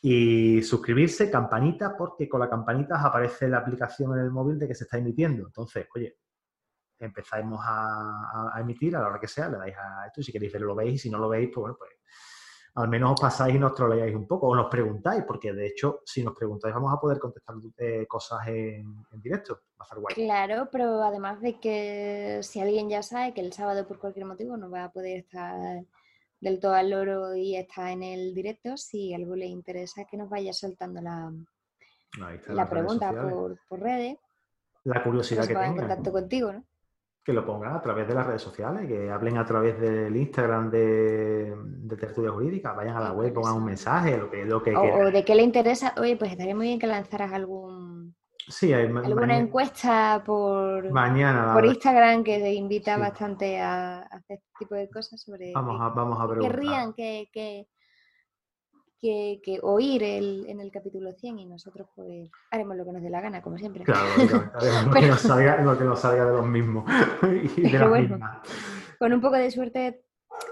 Y 0.10 0.64
suscribirse, 0.64 1.30
campanita, 1.30 1.98
porque 1.98 2.30
con 2.30 2.40
la 2.40 2.50
campanita 2.50 2.96
os 2.96 3.04
aparece 3.04 3.50
la 3.50 3.58
aplicación 3.58 4.14
en 4.14 4.24
el 4.24 4.32
móvil 4.32 4.58
de 4.58 4.66
que 4.66 4.74
se 4.74 4.86
está 4.86 4.98
emitiendo. 4.98 5.46
Entonces, 5.46 5.86
oye, 5.94 6.20
empezamos 6.98 7.60
a, 7.62 8.54
emitir 8.58 8.96
a 8.96 9.02
la 9.02 9.08
hora 9.10 9.20
que 9.20 9.28
sea, 9.28 9.50
le 9.50 9.58
dais 9.58 9.76
a 9.76 10.08
esto 10.08 10.24
si 10.24 10.32
queréis 10.32 10.54
verlo 10.54 10.68
lo 10.68 10.76
veis 10.76 10.94
y 10.94 10.98
si 10.98 11.10
no 11.10 11.20
lo 11.20 11.28
veis, 11.28 11.50
pues 11.54 11.60
bueno, 11.60 11.76
pues 11.78 11.92
al 12.76 12.88
menos 12.88 13.12
os 13.12 13.20
pasáis 13.20 13.56
y 13.56 13.60
nos 13.60 13.76
troleáis 13.76 14.16
un 14.16 14.26
poco 14.26 14.48
o 14.48 14.56
nos 14.56 14.70
preguntáis, 14.72 15.26
porque 15.28 15.52
de 15.52 15.68
hecho, 15.68 16.04
si 16.06 16.24
nos 16.24 16.34
preguntáis, 16.34 16.74
vamos 16.74 16.94
a 16.94 17.02
poder 17.02 17.20
contestar 17.20 17.58
eh, 17.78 18.06
cosas 18.08 18.48
en, 18.48 19.04
en, 19.12 19.22
directo. 19.22 19.60
Va 19.78 19.84
a 19.84 19.90
ser 19.90 20.00
guay. 20.00 20.16
Claro, 20.16 20.70
pero 20.72 21.04
además 21.04 21.42
de 21.42 21.60
que 21.60 22.40
si 22.44 22.62
alguien 22.62 22.88
ya 22.88 23.04
sabe 23.04 23.34
que 23.34 23.42
el 23.42 23.52
sábado 23.52 23.86
por 23.86 24.00
cualquier 24.00 24.26
motivo 24.26 24.56
no 24.56 24.70
va 24.70 24.86
a 24.86 24.92
poder 24.94 25.18
estar 25.18 25.84
del 26.39 26.60
todo 26.60 26.74
al 26.74 26.89
loro 26.89 27.36
y 27.36 27.56
está 27.56 27.91
en 27.91 28.03
el 28.03 28.34
directo, 28.34 28.77
si 28.77 29.13
algo 29.13 29.36
le 29.36 29.46
interesa, 29.46 30.06
que 30.06 30.17
nos 30.17 30.29
vaya 30.29 30.53
soltando 30.53 31.01
la, 31.01 31.32
la 32.48 32.70
pregunta 32.70 33.12
por, 33.12 33.58
por, 33.67 33.79
redes. 33.79 34.17
La 34.84 35.03
curiosidad 35.03 35.44
que 35.44 35.53
tenga. 35.53 35.67
en 35.67 35.77
contacto 35.77 36.12
contigo, 36.12 36.53
¿no? 36.53 36.63
Que 37.24 37.34
lo 37.34 37.46
pongan 37.46 37.75
a 37.75 37.82
través 37.82 38.08
de 38.08 38.13
las 38.13 38.25
redes 38.25 38.41
sociales, 38.41 38.88
que 38.88 39.10
hablen 39.10 39.38
a 39.38 39.46
través 39.46 39.77
del 39.82 40.15
Instagram 40.15 40.72
de, 40.72 41.53
de 41.58 41.98
Tertulia 41.98 42.32
Jurídica, 42.32 42.72
vayan 42.72 42.96
a 42.96 43.01
la 43.01 43.12
web, 43.12 43.34
pongan 43.34 43.56
un 43.56 43.65
mensaje, 43.65 44.17
lo 44.17 44.29
que, 44.32 44.46
lo 44.46 44.63
que 44.63 44.74
o, 44.74 44.82
o, 44.82 45.12
de 45.12 45.25
qué 45.25 45.36
le 45.36 45.44
interesa. 45.44 45.94
Oye, 45.98 46.15
pues 46.15 46.32
estaría 46.32 46.56
muy 46.56 46.67
bien 46.67 46.79
que 46.79 46.88
lanzaras 46.88 47.34
algún 47.34 47.77
Sí, 48.50 48.72
hay 48.72 48.86
alguna 48.86 49.38
encuesta 49.38 50.24
por, 50.25 50.89
mañana, 50.89 51.54
por 51.54 51.66
Instagram 51.66 52.24
que 52.24 52.54
invita 52.54 52.96
sí. 52.96 53.01
bastante 53.01 53.60
a, 53.60 54.04
hacer 54.04 54.38
este 54.38 54.50
tipo 54.60 54.75
de 54.75 54.89
cosas 54.89 55.22
sobre 55.22 55.51
vamos 55.54 55.82
a, 55.82 55.89
vamos 55.89 56.18
a 56.20 56.39
que 56.39 56.48
rían, 56.48 56.94
que, 56.94 57.30
que, 57.34 57.68
que, 59.01 59.42
que, 59.44 59.60
oír 59.62 60.01
el, 60.01 60.46
en 60.48 60.62
el 60.62 60.72
capítulo 60.72 61.12
100 61.12 61.39
y 61.39 61.46
nosotros 61.46 61.89
pues 61.94 62.32
haremos 62.50 62.77
lo 62.77 62.86
que 62.86 62.94
nos 62.94 63.01
dé 63.01 63.10
la 63.10 63.20
gana, 63.20 63.42
como 63.42 63.58
siempre. 63.58 63.84
Claro, 63.84 64.08
lo, 64.86 64.92
que 64.94 65.08
nos 65.08 65.22
salga, 65.22 65.62
lo 65.62 65.77
que 65.77 65.84
nos 65.84 66.00
salga 66.00 66.25
de 66.25 66.32
los 66.32 66.46
mismos 66.46 66.89
y 67.58 67.62
de 67.70 67.80
las 67.80 67.89
bueno, 67.89 68.10
mismas. 68.10 68.48
Con 68.98 69.12
un 69.12 69.20
poco 69.20 69.36
de 69.36 69.51
suerte 69.51 70.06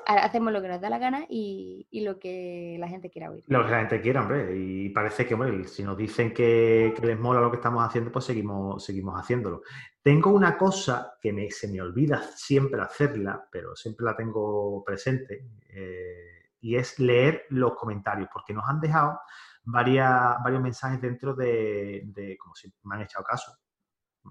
hacemos 0.05 0.53
lo 0.53 0.61
que 0.61 0.67
nos 0.67 0.81
da 0.81 0.89
la 0.89 0.99
gana 0.99 1.25
y, 1.29 1.87
lo 2.03 2.19
que 2.19 2.77
la 2.79 2.87
gente 2.87 3.09
quiera 3.09 3.31
oír. 3.31 3.43
Lo 3.47 3.65
que 3.65 3.71
la 3.71 3.79
gente 3.79 4.01
quiera, 4.01 4.21
hombre. 4.21 4.55
Y 4.55 4.89
parece 4.89 5.25
que, 5.25 5.35
bueno, 5.35 5.63
si 5.67 5.83
nos 5.83 5.97
dicen 5.97 6.33
que, 6.33 6.93
les 7.01 7.19
mola 7.19 7.41
lo 7.41 7.49
que 7.49 7.57
estamos 7.57 7.83
haciendo, 7.83 8.11
pues 8.11 8.25
seguimos, 8.25 8.83
seguimos 8.83 9.19
haciéndolo. 9.19 9.61
Tengo 10.01 10.31
una 10.31 10.57
cosa 10.57 11.15
que 11.21 11.49
se 11.51 11.67
me 11.67 11.81
olvida 11.81 12.21
siempre 12.35 12.81
hacerla, 12.81 13.47
pero 13.51 13.75
siempre 13.75 14.05
la 14.05 14.15
tengo 14.15 14.83
presente, 14.83 15.47
eh, 15.69 16.51
y 16.61 16.75
es 16.75 16.99
leer 16.99 17.45
los 17.49 17.75
comentarios, 17.75 18.29
porque 18.31 18.53
nos 18.53 18.67
han 18.67 18.79
dejado 18.79 19.19
varias, 19.63 20.37
varios 20.43 20.61
mensajes 20.61 21.01
dentro 21.01 21.33
de, 21.33 22.03
de, 22.05 22.37
como 22.37 22.55
si 22.55 22.71
me 22.83 22.95
han 22.95 23.01
echado 23.01 23.23
caso, 23.23 23.51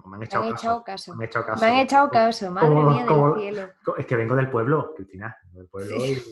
me 0.07 0.17
han 0.17 0.23
echado, 0.25 0.45
han 0.45 0.83
caso. 0.83 1.15
Me 1.15 1.25
han 1.25 1.29
echado 1.29 1.47
caso. 1.47 1.65
Me 1.65 1.71
han 1.71 1.79
echado 1.79 2.11
caso, 2.11 2.51
madre 2.51 2.69
Como- 2.69 2.91
mía 2.91 3.07
como- 3.07 3.35
del 3.35 3.41
cielo. 3.41 3.69
Es 3.97 4.07
que 4.07 4.17
vengo 4.17 4.35
del 4.37 4.51
pueblo, 4.51 4.93
Cristina. 4.97 5.37
Del 5.53 5.67
pueblo 5.69 5.97
y... 5.97 6.23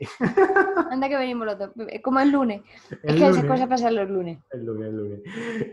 Anda 0.90 1.08
que 1.08 1.16
venimos 1.16 1.46
los 1.46 1.58
dos. 1.58 1.70
Como 2.04 2.20
el 2.20 2.30
lunes. 2.30 2.62
Es 3.02 3.16
que 3.16 3.26
esas 3.28 3.44
cosas 3.44 3.66
pasan 3.68 3.96
los 3.96 4.08
lunes. 4.08 4.38
El 4.50 4.64
lunes, 4.64 4.88
el 4.90 4.96
lunes. 4.96 5.20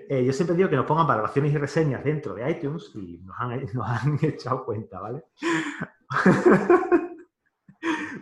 Eh, 0.10 0.24
yo 0.25 0.34
siempre 0.34 0.56
digo 0.56 0.68
que 0.70 0.75
nos 0.75 0.86
pongan 0.86 1.06
valoraciones 1.06 1.54
y 1.54 1.58
reseñas 1.58 2.04
dentro 2.04 2.34
de 2.34 2.50
iTunes 2.50 2.92
y 2.96 3.20
nos 3.20 3.36
han, 3.39 3.65
nos 3.74 3.88
han 3.88 4.18
echado 4.22 4.65
cuenta, 4.65 5.00
¿vale? 5.00 5.25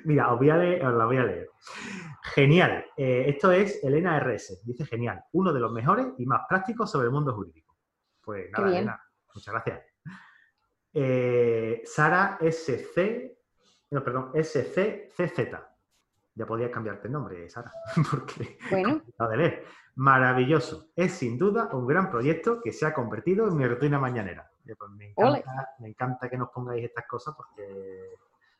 Mira, 0.05 0.33
os, 0.33 0.37
voy 0.39 0.49
a 0.49 0.57
leer, 0.57 0.85
os 0.85 0.93
la 0.93 1.05
voy 1.05 1.17
a 1.17 1.23
leer. 1.23 1.49
Genial. 2.35 2.85
Eh, 2.97 3.25
esto 3.27 3.51
es 3.51 3.81
Elena 3.83 4.19
RS. 4.19 4.61
Dice 4.65 4.85
genial. 4.85 5.23
Uno 5.31 5.53
de 5.53 5.59
los 5.61 5.71
mejores 5.71 6.07
y 6.17 6.25
más 6.25 6.41
prácticos 6.49 6.91
sobre 6.91 7.05
el 7.07 7.13
mundo 7.13 7.33
jurídico. 7.33 7.77
Pues 8.21 8.51
nada. 8.51 8.67
Elena. 8.67 9.02
Muchas 9.33 9.53
gracias. 9.53 9.81
Eh, 10.93 11.81
Sara 11.85 12.37
SC. 12.41 13.37
No, 13.91 14.03
perdón, 14.03 14.31
SCCZ. 14.33 15.39
Ya 16.35 16.45
podías 16.47 16.71
cambiarte 16.71 17.07
el 17.07 17.13
nombre, 17.13 17.47
Sara, 17.49 17.71
porque 18.09 18.57
Bueno, 18.69 19.01
de 19.29 19.37
leer. 19.37 19.65
Maravilloso. 19.95 20.89
Es 20.95 21.13
sin 21.13 21.37
duda 21.37 21.69
un 21.73 21.85
gran 21.85 22.09
proyecto 22.09 22.59
que 22.61 22.73
se 22.73 22.85
ha 22.85 22.93
convertido 22.93 23.47
en 23.47 23.55
mi 23.55 23.67
rutina 23.67 23.99
mañanera. 23.99 24.49
Pues 24.65 24.91
me, 24.91 25.09
encanta, 25.09 25.69
me 25.79 25.89
encanta 25.89 26.29
que 26.29 26.37
nos 26.37 26.49
pongáis 26.49 26.85
estas 26.85 27.05
cosas 27.05 27.35
porque 27.35 28.15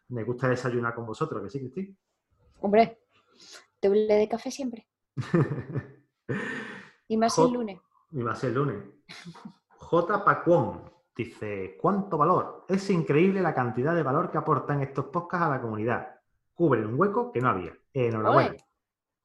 me 0.10 0.24
gusta 0.24 0.50
desayunar 0.50 0.94
con 0.94 1.06
vosotros, 1.06 1.42
¿que 1.42 1.50
sí, 1.50 1.60
Cristín? 1.60 1.98
hombre, 2.60 3.00
doble 3.82 4.14
de 4.14 4.30
café 4.30 4.52
siempre. 4.52 4.88
Y 7.08 7.18
más 7.18 7.38
el 7.38 7.52
lunes. 7.52 7.80
Y 8.12 8.22
ser 8.36 8.50
el 8.50 8.56
lunes. 8.56 8.84
J. 9.84 10.24
Pacuón 10.24 10.82
dice, 11.16 11.78
¿cuánto 11.80 12.18
valor? 12.18 12.66
Es 12.68 12.90
increíble 12.90 13.42
la 13.42 13.54
cantidad 13.54 13.94
de 13.94 14.04
valor 14.04 14.32
que 14.32 14.38
aportan 14.38 14.82
estos 14.82 15.06
podcasts 15.06 15.46
a 15.48 15.50
la 15.50 15.62
comunidad. 15.62 16.08
Cubren 16.54 16.88
un 16.88 17.00
hueco 17.00 17.32
que 17.32 17.42
no 17.42 17.50
había. 17.50 17.74
Enhorabuena. 17.94 18.56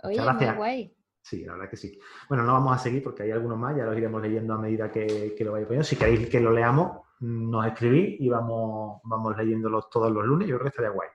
Oye, 0.02 0.16
muy 0.16 0.24
gracias. 0.24 0.56
guay. 0.56 0.94
Sí, 1.22 1.44
la 1.44 1.52
verdad 1.52 1.70
que 1.70 1.76
sí. 1.76 1.98
Bueno, 2.28 2.44
no 2.44 2.52
vamos 2.54 2.74
a 2.74 2.78
seguir 2.78 3.02
porque 3.02 3.22
hay 3.22 3.30
algunos 3.30 3.58
más, 3.58 3.76
ya 3.76 3.84
los 3.84 3.96
iremos 3.96 4.22
leyendo 4.22 4.54
a 4.54 4.58
medida 4.58 4.90
que, 4.90 5.34
que 5.36 5.44
lo 5.44 5.52
vayáis 5.52 5.66
poniendo. 5.66 5.84
Si 5.84 5.96
queréis 5.96 6.28
que 6.28 6.40
lo 6.40 6.52
leamos, 6.52 7.02
nos 7.20 7.66
escribís 7.66 8.20
y 8.20 8.28
vamos, 8.28 9.00
vamos 9.04 9.36
leyéndolos 9.36 9.90
todos 9.90 10.10
los 10.10 10.24
lunes. 10.24 10.48
Yo 10.48 10.56
creo 10.56 10.64
que 10.64 10.68
estaría 10.68 10.90
guay. 10.90 11.08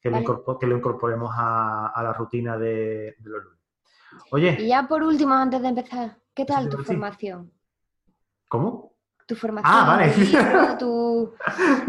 Que, 0.00 0.10
Vale. 0.10 0.26
lo, 0.26 0.58
que 0.58 0.66
lo 0.66 0.76
incorporemos 0.76 1.32
a, 1.34 1.88
a 1.88 2.02
la 2.02 2.12
rutina 2.12 2.56
de, 2.58 3.16
de 3.18 3.30
los 3.30 3.44
lunes. 3.44 3.60
Oye, 4.30 4.56
Y 4.60 4.68
ya 4.68 4.86
por 4.86 5.02
último, 5.02 5.32
antes 5.34 5.62
de 5.62 5.68
empezar, 5.68 6.18
¿qué 6.34 6.44
tal 6.44 6.68
te 6.68 6.76
tu 6.76 6.84
formación? 6.84 7.52
¿Cómo? 8.52 8.92
Tu 9.26 9.34
formación. 9.34 9.72
Ah, 9.74 9.84
vale. 9.86 10.12
tu 10.12 10.20
libro, 10.20 10.78
tu- 10.78 11.34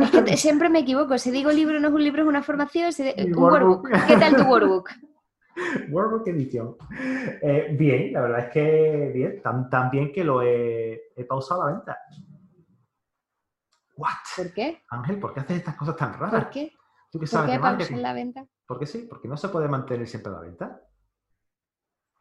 Es 0.01 0.11
que 0.11 0.21
te- 0.21 0.37
siempre 0.37 0.69
me 0.69 0.79
equivoco. 0.79 1.17
Si 1.17 1.29
digo 1.29 1.51
libro 1.51 1.77
no 1.79 1.89
es 1.89 1.93
un 1.93 2.03
libro, 2.03 2.21
es 2.21 2.27
una 2.27 2.41
formación. 2.41 2.93
si 2.93 3.03
de- 3.03 3.15
Mi 3.17 3.31
Un 3.33 3.37
workbook. 3.43 3.83
workbook. 3.83 4.07
¿Qué 4.07 4.15
tal 4.17 4.35
tu 4.37 4.43
workbook? 4.43 4.89
Workbook 5.91 6.27
Edition. 6.29 6.75
Eh, 7.41 7.75
bien, 7.77 8.13
la 8.13 8.21
verdad 8.21 8.39
es 8.45 8.49
que 8.51 9.11
bien. 9.13 9.41
Tan, 9.41 9.69
tan 9.69 9.91
bien 9.91 10.11
que 10.13 10.23
lo 10.23 10.41
he, 10.41 11.11
he 11.15 11.25
pausado 11.25 11.65
la 11.67 11.73
venta. 11.73 11.97
¿What? 13.97 14.09
¿Por 14.37 14.53
qué? 14.53 14.81
Ángel, 14.89 15.19
¿por 15.19 15.33
qué 15.33 15.41
haces 15.41 15.57
estas 15.57 15.75
cosas 15.75 15.95
tan 15.97 16.13
raras? 16.13 16.43
¿Por 16.45 16.49
qué? 16.51 16.71
¿Tú 17.11 17.19
qué 17.19 17.23
¿Por 17.23 17.27
sabes 17.27 17.51
qué 17.51 17.57
de 17.95 18.01
la 18.01 18.13
venta? 18.13 18.45
¿Por 18.65 18.79
qué 18.79 18.85
sí? 18.87 19.05
Porque 19.09 19.27
no 19.27 19.37
se 19.37 19.49
puede 19.49 19.67
mantener 19.67 20.07
siempre 20.07 20.31
la 20.31 20.39
venta. 20.39 20.81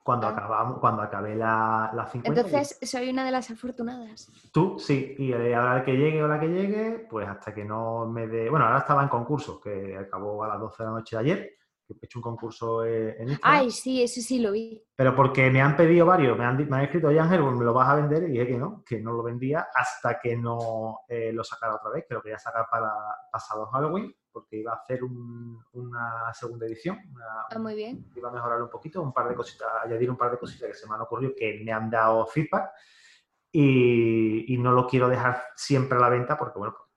Cuando, 0.03 0.27
acabamos, 0.27 0.79
cuando 0.79 1.03
acabé 1.03 1.37
la, 1.37 1.91
la 1.95 2.07
50. 2.07 2.41
Entonces, 2.41 2.79
soy 2.83 3.11
una 3.11 3.25
de 3.25 3.31
las 3.31 3.51
afortunadas. 3.51 4.31
Tú, 4.53 4.77
sí. 4.79 5.15
Y 5.19 5.33
eh, 5.33 5.55
a 5.55 5.77
la 5.77 5.85
que 5.85 5.93
llegue 5.93 6.23
o 6.23 6.29
la 6.29 6.41
que 6.41 6.49
llegue, 6.49 7.07
pues 7.09 7.29
hasta 7.29 7.55
que 7.55 7.65
no 7.65 8.07
me 8.07 8.27
dé... 8.27 8.51
Bueno, 8.51 8.67
ahora 8.67 8.79
estaba 8.79 9.03
en 9.03 9.09
concurso, 9.09 9.61
que 9.61 9.97
acabó 9.97 10.43
a 10.43 10.49
las 10.49 10.59
12 10.61 10.83
de 10.83 10.89
la 10.89 10.95
noche 10.97 11.17
de 11.17 11.21
ayer, 11.21 11.51
que 11.87 11.95
he 11.95 12.07
hecho 12.07 12.19
un 12.19 12.23
concurso 12.23 12.85
eh, 12.85 13.17
en 13.19 13.31
Instagram. 13.31 13.61
Ay, 13.61 13.71
sí, 13.71 14.03
ese 14.03 14.23
sí 14.23 14.39
lo 14.41 14.53
vi. 14.53 14.83
Pero 14.95 15.15
porque 15.15 15.51
me 15.51 15.61
han 15.61 15.77
pedido 15.77 16.07
varios, 16.07 16.37
me 16.37 16.45
han, 16.45 16.57
me 16.69 16.77
han 16.77 16.85
escrito, 16.85 17.09
oye 17.09 17.21
Ángel, 17.21 17.43
pues 17.43 17.55
me 17.55 17.65
lo 17.65 17.73
vas 17.73 17.89
a 17.89 17.97
vender, 17.97 18.25
y 18.25 18.33
dije 18.33 18.47
que 18.47 18.59
no, 18.59 18.83
que 18.85 19.01
no 19.01 19.13
lo 19.13 19.23
vendía 19.23 19.69
hasta 19.75 20.19
que 20.19 20.37
no 20.37 21.01
eh, 21.09 21.33
lo 21.33 21.45
sacara 21.45 21.77
otra 21.77 21.91
vez, 21.91 22.05
que 22.09 22.15
lo 22.15 22.23
quería 22.23 22.39
sacar 22.39 22.67
para 22.71 22.91
pasado 23.31 23.67
Halloween, 23.67 24.15
porque 24.33 24.57
iba 24.57 24.73
a 24.73 24.77
hacer 24.77 25.05
un- 25.05 25.63
una 25.75 26.33
segunda 26.35 26.67
edición, 26.67 26.99
una- 27.13 27.47
Ah, 27.51 27.59
muy 27.59 27.75
bien. 27.75 28.07
iba 28.17 28.29
a 28.29 28.33
mejorar 28.33 28.63
un 28.63 28.71
poquito, 28.71 29.03
un 29.03 29.13
par 29.13 29.29
de 29.29 29.35
cositas, 29.35 29.69
añadir 29.85 30.11
un 30.11 30.17
par 30.17 30.31
de 30.31 30.39
cositas 30.39 30.69
que 30.69 30.75
se 30.75 30.89
me 30.89 30.95
han 30.95 31.03
ocurrido 31.03 31.33
que 31.37 31.61
me 31.65 31.73
han 31.73 31.91
dado 31.91 32.27
feedback 32.27 32.71
y, 33.51 34.55
y 34.55 34.59
no 34.59 34.73
lo 34.73 34.87
quiero 34.87 35.09
dejar 35.09 35.43
siempre 35.57 35.99
a 35.99 36.01
la 36.01 36.09
venta 36.09 36.37
porque, 36.37 36.59
bueno, 36.59 36.75
pues, 36.77 36.89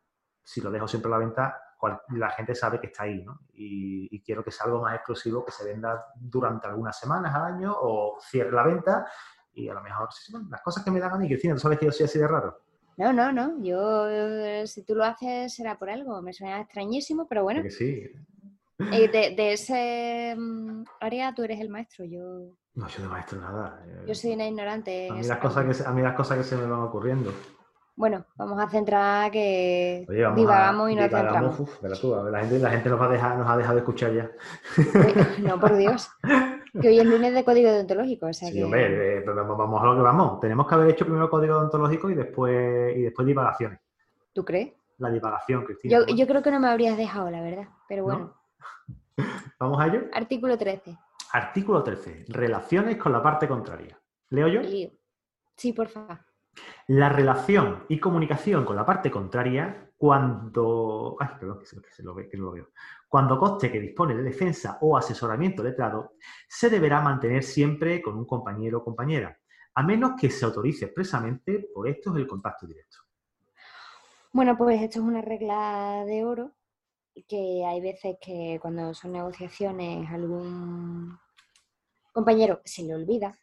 si 0.44 0.62
lo 0.62 0.72
dejo 0.72 0.88
siempre 0.88 1.10
a 1.10 1.12
la 1.12 1.18
venta, 1.18 1.62
cual- 1.78 2.02
la 2.12 2.30
gente 2.30 2.56
sabe 2.56 2.80
que 2.80 2.88
está 2.88 3.04
ahí, 3.04 3.24
¿no? 3.24 3.40
Y, 3.54 4.08
y 4.16 4.22
quiero 4.22 4.44
que 4.44 4.52
sea 4.52 4.66
algo 4.68 4.82
más 4.82 4.96
exclusivo, 4.96 5.44
que 5.44 5.52
se 5.52 5.66
venda 5.66 6.06
durante 6.16 6.68
algunas 6.68 6.98
semanas 6.98 7.34
al 7.36 7.44
año 7.56 7.76
o 7.78 8.18
cierre 8.22 8.52
la 8.52 8.64
venta 8.64 9.06
y 9.54 9.68
a 9.70 9.74
lo 9.74 9.82
mejor, 9.82 10.10
sí, 10.14 10.32
bueno, 10.32 10.48
las 10.50 10.62
cosas 10.62 10.84
que 10.84 10.92
me 10.92 11.00
dan 11.00 11.14
a 11.14 11.18
mí, 11.18 11.28
Cristina, 11.28 11.54
tú 11.56 11.62
sabes 11.62 11.80
que 11.80 11.86
yo 11.86 11.92
soy 11.92 12.06
así 12.06 12.20
de 12.20 12.28
raro. 12.28 12.65
No, 12.98 13.12
no, 13.12 13.32
no. 13.32 13.62
Yo, 13.62 14.10
eh, 14.10 14.66
si 14.68 14.84
tú 14.84 14.96
lo 14.96 15.04
haces, 15.04 15.54
será 15.54 15.78
por 15.78 15.90
algo. 15.90 16.22
Me 16.22 16.34
suena 16.34 16.62
extrañísimo, 16.62 17.28
pero 17.28 17.44
bueno. 17.44 17.62
Que 17.62 17.72
sí. 17.72 18.04
Eh, 18.92 19.08
de, 19.10 19.36
de 19.36 19.54
ese 19.54 20.36
mm, 20.38 20.84
área 21.00 21.34
tú 21.34 21.44
eres 21.44 21.60
el 21.60 21.70
maestro. 21.70 22.06
Yo 22.06 22.58
No, 22.74 22.88
yo 22.88 23.04
de 23.04 23.10
maestro 23.10 23.40
nada. 23.42 23.86
Yo 24.08 24.16
soy 24.16 24.34
una 24.34 24.48
ignorante. 24.48 25.10
A 25.10 25.16
mí, 25.16 25.24
las 25.24 25.40
cosas 25.40 25.78
que, 25.78 25.84
a 25.88 25.92
mí 25.92 26.02
las 26.02 26.16
cosas 26.16 26.38
que 26.38 26.44
se 26.44 26.56
me 26.56 26.66
van 26.66 26.82
ocurriendo. 26.82 27.34
Bueno, 27.98 28.26
vamos 28.36 28.60
a 28.62 28.68
centrar 28.68 29.32
que 29.32 30.06
Oye, 30.10 30.28
divagamos 30.36 30.88
a, 30.88 30.92
y 30.92 30.96
no 30.96 31.04
divagamos, 31.04 31.56
centramos. 31.56 31.60
uf, 31.62 31.82
verás 31.82 32.02
tú, 32.02 32.14
la 32.30 32.40
gente, 32.42 32.60
la 32.60 32.70
gente 32.72 32.90
nos, 32.90 33.00
va 33.00 33.06
a 33.06 33.10
dejar, 33.10 33.38
nos 33.38 33.50
ha 33.50 33.56
dejado 33.56 33.76
de 33.76 33.80
escuchar 33.80 34.14
ya. 34.14 34.30
no, 35.40 35.60
por 35.60 35.76
Dios. 35.76 36.10
Que 36.82 36.90
hoy 36.90 37.00
es 37.00 37.06
lunes 37.06 37.34
de 37.34 37.46
código 37.46 37.72
deontológico, 37.72 38.26
o 38.26 38.34
sea 38.34 38.50
Sí, 38.50 38.56
que... 38.56 38.64
hombre, 38.66 39.20
eh, 39.20 39.24
vamos, 39.26 39.82
a 39.82 39.86
lo 39.86 39.96
que 39.96 40.02
vamos. 40.02 40.42
Tenemos 40.42 40.68
que 40.68 40.76
haber 40.76 40.90
hecho 40.90 41.06
primero 41.06 41.30
código 41.30 41.56
odontológico 41.56 42.10
y 42.10 42.16
después, 42.16 42.98
y 42.98 43.02
después 43.04 43.26
divagaciones. 43.26 43.80
¿Tú 44.34 44.44
crees? 44.44 44.74
La 44.98 45.10
divagación, 45.10 45.64
Cristina. 45.64 46.00
Yo, 46.06 46.14
yo 46.14 46.28
creo 46.28 46.42
que 46.44 46.52
no 46.52 46.60
me 46.60 46.68
habrías 46.68 46.98
dejado, 46.98 47.32
la 47.32 47.42
verdad. 47.42 47.70
Pero 47.88 48.04
bueno, 48.04 48.34
¿Vamos 49.60 49.80
a 49.80 49.88
ello? 49.88 50.02
artículo 50.14 50.58
13. 50.58 50.98
Artículo 51.32 51.82
13. 51.82 52.26
Relaciones 52.28 52.98
con 52.98 53.14
la 53.14 53.24
parte 53.24 53.48
contraria. 53.48 53.98
¿Leo 54.32 54.50
yo? 54.50 54.60
Lío. 54.62 54.90
Sí, 55.56 55.72
por 55.72 55.88
favor. 55.88 56.20
La 56.88 57.10
relación 57.10 57.86
y 57.90 58.00
comunicación 58.00 58.66
con 58.66 58.76
la 58.76 58.86
parte 58.86 59.10
contraria 59.12 59.92
cuando... 59.98 61.16
Ay, 61.20 61.30
perdón, 61.40 61.62
que 61.62 62.38
no 62.38 62.44
lo 62.44 62.52
veo. 62.52 62.70
Cuando 63.08 63.38
conste 63.38 63.72
que 63.72 63.80
dispone 63.80 64.16
de 64.16 64.24
defensa 64.24 64.78
o 64.82 64.98
asesoramiento 64.98 65.64
letrado, 65.64 66.14
se 66.48 66.70
deberá 66.70 67.02
mantener 67.02 67.44
siempre 67.44 68.02
con 68.02 68.18
un 68.18 68.26
compañero 68.26 68.80
o 68.80 68.84
compañera, 68.84 69.38
a 69.74 69.84
menos 69.84 70.14
que 70.20 70.30
se 70.30 70.46
autorice 70.46 70.86
expresamente 70.86 71.70
por 71.74 71.88
estos 71.88 72.16
el 72.18 72.28
contacto 72.28 72.68
directo. 72.68 72.98
Bueno, 74.34 74.58
pues 74.58 74.82
esto 74.82 75.00
es 75.00 75.06
una 75.06 75.22
regla 75.22 76.04
de 76.06 76.26
oro 76.26 76.52
que 77.28 77.64
hay 77.66 77.80
veces 77.80 78.18
que 78.20 78.60
cuando 78.62 78.94
son 78.94 79.14
negociaciones 79.14 80.10
algún 80.12 81.18
compañero 82.12 82.62
se 82.66 82.84
le 82.84 82.96
olvida, 82.96 83.38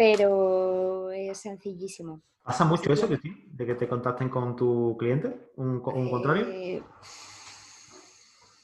pero 0.00 1.10
es 1.10 1.36
sencillísimo. 1.36 2.22
¿Pasa 2.42 2.64
mucho 2.64 2.90
eso, 2.90 3.06
Cristina? 3.06 3.36
¿De 3.48 3.66
que 3.66 3.74
te 3.74 3.86
contacten 3.86 4.30
con 4.30 4.56
tu 4.56 4.96
cliente? 4.98 5.50
¿Un, 5.56 5.82
un 5.84 6.10
contrario? 6.10 6.46
Eh, 6.48 6.82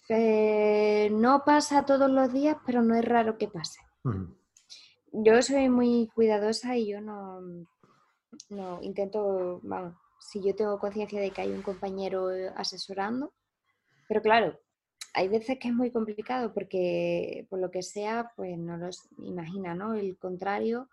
eh, 0.08 1.10
no 1.12 1.42
pasa 1.44 1.84
todos 1.84 2.10
los 2.10 2.32
días, 2.32 2.56
pero 2.64 2.80
no 2.80 2.94
es 2.94 3.04
raro 3.04 3.36
que 3.36 3.48
pase. 3.48 3.80
Ujú. 4.04 4.34
Yo 5.12 5.42
soy 5.42 5.68
muy 5.68 6.08
cuidadosa 6.14 6.74
y 6.78 6.88
yo 6.88 7.02
no, 7.02 7.42
no 8.48 8.80
intento, 8.80 9.60
vamos, 9.62 9.94
si 10.18 10.42
yo 10.42 10.54
tengo 10.54 10.78
conciencia 10.78 11.20
de 11.20 11.32
que 11.32 11.42
hay 11.42 11.52
un 11.52 11.60
compañero 11.60 12.32
eh, 12.32 12.50
asesorando, 12.56 13.34
pero 14.08 14.22
claro, 14.22 14.58
hay 15.12 15.28
veces 15.28 15.58
que 15.58 15.68
es 15.68 15.74
muy 15.74 15.90
complicado 15.90 16.54
porque 16.54 17.46
por 17.50 17.58
lo 17.58 17.70
que 17.70 17.82
sea, 17.82 18.32
pues 18.36 18.56
no 18.56 18.78
los 18.78 19.06
imagina, 19.18 19.74
¿no? 19.74 19.92
El 19.92 20.16
contrario, 20.16 20.88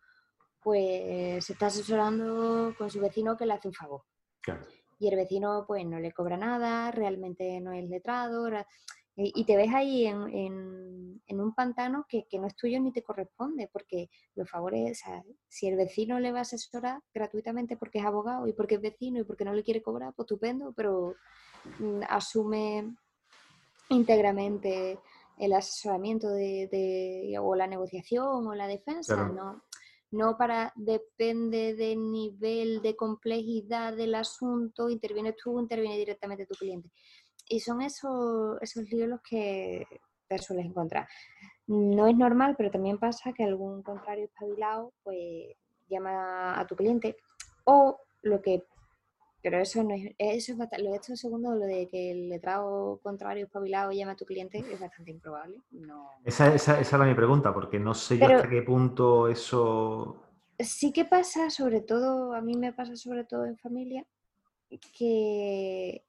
pues 0.63 1.45
se 1.45 1.53
está 1.53 1.67
asesorando 1.67 2.73
con 2.77 2.89
su 2.89 2.99
vecino 2.99 3.35
que 3.37 3.45
le 3.45 3.53
hace 3.53 3.67
un 3.67 3.73
favor 3.73 4.01
Claro. 4.41 4.65
y 4.99 5.07
el 5.07 5.15
vecino 5.15 5.65
pues 5.67 5.85
no 5.85 5.99
le 5.99 6.11
cobra 6.11 6.37
nada, 6.37 6.91
realmente 6.91 7.59
no 7.61 7.71
es 7.73 7.87
letrado, 7.89 8.49
ra- 8.49 8.67
y, 9.15 9.45
te 9.45 9.55
ves 9.55 9.71
ahí 9.71 10.07
en, 10.07 10.27
en- 10.29 11.21
en 11.27 11.39
un 11.39 11.53
pantano 11.53 12.03
que, 12.09 12.25
que 12.27 12.39
no 12.39 12.47
es 12.47 12.55
tuyo 12.55 12.79
ni 12.79 12.91
te 12.91 13.03
corresponde, 13.03 13.69
porque 13.71 14.09
los 14.33 14.49
favores, 14.49 14.99
o 15.03 15.05
sea, 15.05 15.23
si 15.47 15.67
el 15.67 15.75
vecino 15.75 16.19
le 16.19 16.31
va 16.31 16.39
a 16.39 16.41
asesorar 16.41 16.99
gratuitamente 17.13 17.77
porque 17.77 17.99
es 17.99 18.05
abogado 18.05 18.47
y 18.47 18.53
porque 18.53 18.75
es 18.75 18.81
vecino 18.81 19.19
y 19.19 19.23
porque 19.23 19.45
no 19.45 19.53
le 19.53 19.63
quiere 19.63 19.83
cobrar, 19.83 20.13
pues 20.15 20.25
estupendo, 20.25 20.73
pero 20.75 21.15
mm, 21.79 22.01
asume 22.09 22.95
íntegramente 23.89 24.99
el 25.37 25.53
asesoramiento 25.53 26.29
de, 26.29 26.67
de- 26.71 27.37
o 27.39 27.55
la 27.55 27.67
negociación 27.67 28.47
o 28.47 28.55
la 28.55 28.67
defensa, 28.67 29.13
Claro. 29.15 29.33
no, 29.33 29.63
no 30.13 30.37
para, 30.37 30.71
depende 30.75 31.73
del 31.73 32.11
nivel 32.11 32.81
de 32.83 32.95
complejidad 32.95 33.95
del 33.95 34.13
asunto, 34.13 34.89
interviene 34.89 35.33
tú, 35.33 35.59
interviene 35.59 35.97
directamente 35.97 36.45
tu 36.45 36.53
cliente. 36.53 36.91
Y 37.49 37.59
son 37.59 37.81
esos, 37.81 38.61
esos 38.61 38.83
líos 38.91 39.09
los 39.09 39.21
que 39.21 39.85
te 40.27 40.37
sueles 40.37 40.67
encontrar. 40.67 41.07
No 41.65 42.07
es 42.07 42.15
normal, 42.15 42.53
pero 42.55 42.69
también 42.69 42.99
pasa 42.99 43.33
que 43.33 43.43
algún 43.43 43.81
contrario 43.81 44.25
espabilado 44.25 44.93
pues 45.03 45.55
llama 45.89 46.59
a 46.59 46.67
tu 46.67 46.75
cliente 46.75 47.17
o 47.65 47.99
lo 48.21 48.41
que 48.41 48.63
pero 49.43 49.59
eso 49.59 49.83
no 49.83 49.93
es, 49.93 50.15
eso 50.17 50.53
es 50.53 50.57
bastante, 50.57 50.85
lo 50.85 50.91
de 50.91 50.95
esto 50.95 51.15
segundo, 51.17 51.53
lo 51.53 51.65
de 51.65 51.87
que 51.89 52.11
el 52.11 52.29
letrado 52.29 52.99
contrario 53.03 53.45
espabilado 53.45 53.91
llame 53.91 54.13
a 54.13 54.15
tu 54.15 54.25
cliente 54.25 54.59
es 54.59 54.79
bastante 54.79 55.11
improbable. 55.11 55.61
No. 55.71 56.09
Esa, 56.23 56.55
esa- 56.55 56.79
esa 56.79 56.95
era 56.95 57.05
mi 57.05 57.13
pregunta, 57.13 57.53
porque 57.53 57.77
no 57.77 57.93
sé 57.93 58.17
yo 58.17 58.25
hasta 58.25 58.49
qué 58.49 58.61
punto 58.61 59.27
eso... 59.27 60.23
Sí 60.57 60.93
que 60.93 61.03
pasa, 61.03 61.49
sobre 61.49 61.81
todo, 61.81 62.33
a 62.33 62.39
mí 62.41 62.55
me 62.55 62.71
pasa 62.71 62.95
sobre 62.95 63.25
todo 63.25 63.45
en 63.45 63.57
familia, 63.57 64.05
que 64.97 66.05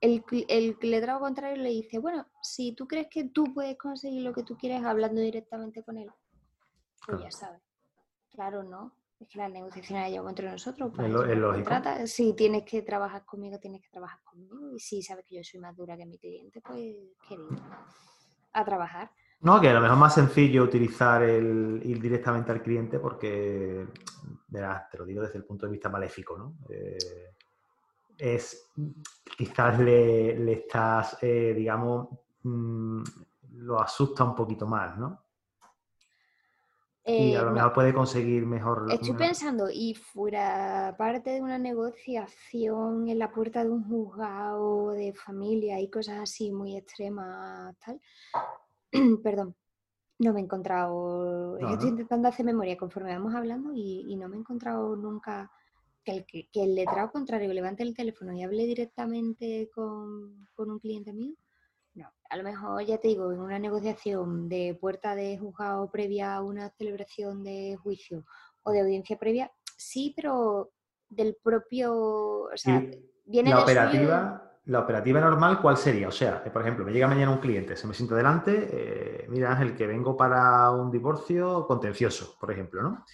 el, 0.00 0.24
el 0.48 0.76
letrado 0.80 1.20
contrario 1.20 1.62
le 1.62 1.68
dice, 1.70 1.98
bueno, 1.98 2.26
si 2.42 2.72
tú 2.72 2.86
crees 2.88 3.08
que 3.10 3.24
tú 3.24 3.52
puedes 3.52 3.76
conseguir 3.76 4.22
lo 4.22 4.32
que 4.32 4.42
tú 4.42 4.56
quieres 4.56 4.82
hablando 4.84 5.20
directamente 5.20 5.82
con 5.82 5.98
él, 5.98 6.08
pues 7.06 7.18
Claro. 7.18 7.22
ya 7.24 7.30
sabes. 7.30 7.60
Claro, 8.30 8.62
no. 8.62 8.92
Es 9.20 9.28
que 9.28 9.38
la 9.38 9.48
negociación 9.48 10.00
la 10.00 10.08
llevamos 10.08 10.30
entre 10.30 10.50
nosotros. 10.50 10.90
Es 10.90 10.96
para 10.96 11.08
lo- 11.08 11.22
eso 11.22 11.26
es 11.32 11.34
se 11.34 11.40
lógico. 11.40 11.64
trata. 11.68 12.06
Si 12.06 12.32
tienes 12.34 12.62
que 12.64 12.82
trabajar 12.82 13.24
conmigo, 13.24 13.58
tienes 13.58 13.82
que 13.82 13.88
trabajar 13.90 14.20
conmigo. 14.22 14.70
Y 14.74 14.78
si 14.78 15.02
sabes 15.02 15.24
que 15.26 15.36
yo 15.36 15.42
soy 15.44 15.60
más 15.60 15.76
dura 15.76 15.96
que 15.96 16.06
mi 16.06 16.18
cliente, 16.18 16.60
pues 16.60 16.94
querido, 17.28 17.50
a 18.52 18.64
trabajar. 18.64 19.10
No, 19.40 19.60
que 19.60 19.68
a 19.68 19.74
lo 19.74 19.80
mejor 19.80 19.94
es 19.96 20.00
más 20.00 20.14
sencillo 20.14 20.64
utilizar 20.64 21.22
el 21.22 21.80
ir 21.84 22.00
directamente 22.00 22.50
al 22.52 22.62
cliente 22.62 22.98
porque, 22.98 23.86
verás, 24.48 24.88
te 24.90 24.98
lo 24.98 25.04
digo 25.04 25.22
desde 25.22 25.38
el 25.38 25.44
punto 25.44 25.66
de 25.66 25.72
vista 25.72 25.88
maléfico, 25.88 26.36
¿no? 26.36 26.54
Eh, 26.68 26.96
es, 28.18 28.72
quizás 29.36 29.78
le, 29.78 30.36
le 30.38 30.52
estás, 30.54 31.18
eh, 31.22 31.54
digamos, 31.56 32.08
mm, 32.42 33.02
lo 33.52 33.80
asusta 33.80 34.24
un 34.24 34.34
poquito 34.34 34.66
más, 34.66 34.96
¿no? 34.98 35.24
Y 37.10 37.34
a 37.34 37.40
lo 37.42 37.48
no, 37.48 37.54
mejor 37.54 37.72
puede 37.72 37.94
conseguir 37.94 38.44
mejor... 38.46 38.86
Estoy 38.92 39.10
una- 39.10 39.18
pensando, 39.18 39.70
y 39.72 39.94
fuera 39.94 40.94
parte 40.98 41.30
de 41.30 41.40
una 41.40 41.58
negociación 41.58 43.08
en 43.08 43.18
la 43.18 43.30
puerta 43.30 43.64
de 43.64 43.70
un 43.70 43.84
juzgado 43.88 44.90
de 44.90 45.12
familia 45.14 45.80
y 45.80 45.88
cosas 45.88 46.18
así 46.20 46.52
muy 46.52 46.76
extremas, 46.76 47.74
tal. 47.78 48.00
Perdón, 49.22 49.54
no 50.18 50.32
me 50.32 50.40
he 50.40 50.44
encontrado. 50.44 51.58
No, 51.58 51.68
Estoy 51.72 51.90
intentando 51.90 52.28
hacer 52.28 52.44
memoria 52.44 52.76
conforme 52.76 53.12
vamos 53.14 53.34
hablando 53.34 53.72
y, 53.74 54.04
y 54.06 54.16
no 54.16 54.28
me 54.28 54.36
he 54.36 54.40
encontrado 54.40 54.94
nunca 54.96 55.50
que 56.04 56.12
el, 56.12 56.26
que, 56.26 56.48
que 56.52 56.62
el 56.64 56.74
letrado 56.74 57.10
contrario 57.10 57.52
levante 57.52 57.82
el 57.82 57.94
teléfono 57.94 58.32
y 58.32 58.42
hable 58.42 58.66
directamente 58.66 59.70
con, 59.74 60.46
con 60.54 60.70
un 60.70 60.78
cliente 60.78 61.12
mío. 61.12 61.34
A 62.30 62.36
lo 62.36 62.42
mejor 62.44 62.82
ya 62.84 62.98
te 62.98 63.08
digo, 63.08 63.32
en 63.32 63.40
una 63.40 63.58
negociación 63.58 64.48
de 64.48 64.76
puerta 64.78 65.14
de 65.14 65.38
juzgado 65.38 65.90
previa 65.90 66.34
a 66.34 66.42
una 66.42 66.68
celebración 66.70 67.42
de 67.42 67.76
juicio 67.82 68.24
o 68.64 68.70
de 68.72 68.80
audiencia 68.80 69.18
previa, 69.18 69.50
sí, 69.76 70.12
pero 70.14 70.72
del 71.08 71.36
propio, 71.42 71.94
o 71.94 72.50
sea, 72.56 72.82
viene 73.24 73.50
la 73.50 73.56
suyo- 73.56 73.62
operativa, 73.64 74.52
la 74.66 74.80
operativa 74.80 75.20
normal, 75.20 75.62
¿cuál 75.62 75.78
sería? 75.78 76.08
O 76.08 76.12
sea, 76.12 76.44
por 76.52 76.60
ejemplo, 76.60 76.84
me 76.84 76.92
llega 76.92 77.08
mañana 77.08 77.30
un 77.32 77.38
cliente, 77.38 77.76
se 77.76 77.86
me 77.86 77.94
sienta 77.94 78.14
delante, 78.14 78.68
eh, 78.70 79.26
mira 79.30 79.52
Ángel, 79.52 79.74
que 79.74 79.86
vengo 79.86 80.14
para 80.14 80.70
un 80.70 80.90
divorcio 80.90 81.66
contencioso, 81.66 82.36
por 82.38 82.50
ejemplo, 82.52 82.82
¿no? 82.82 83.06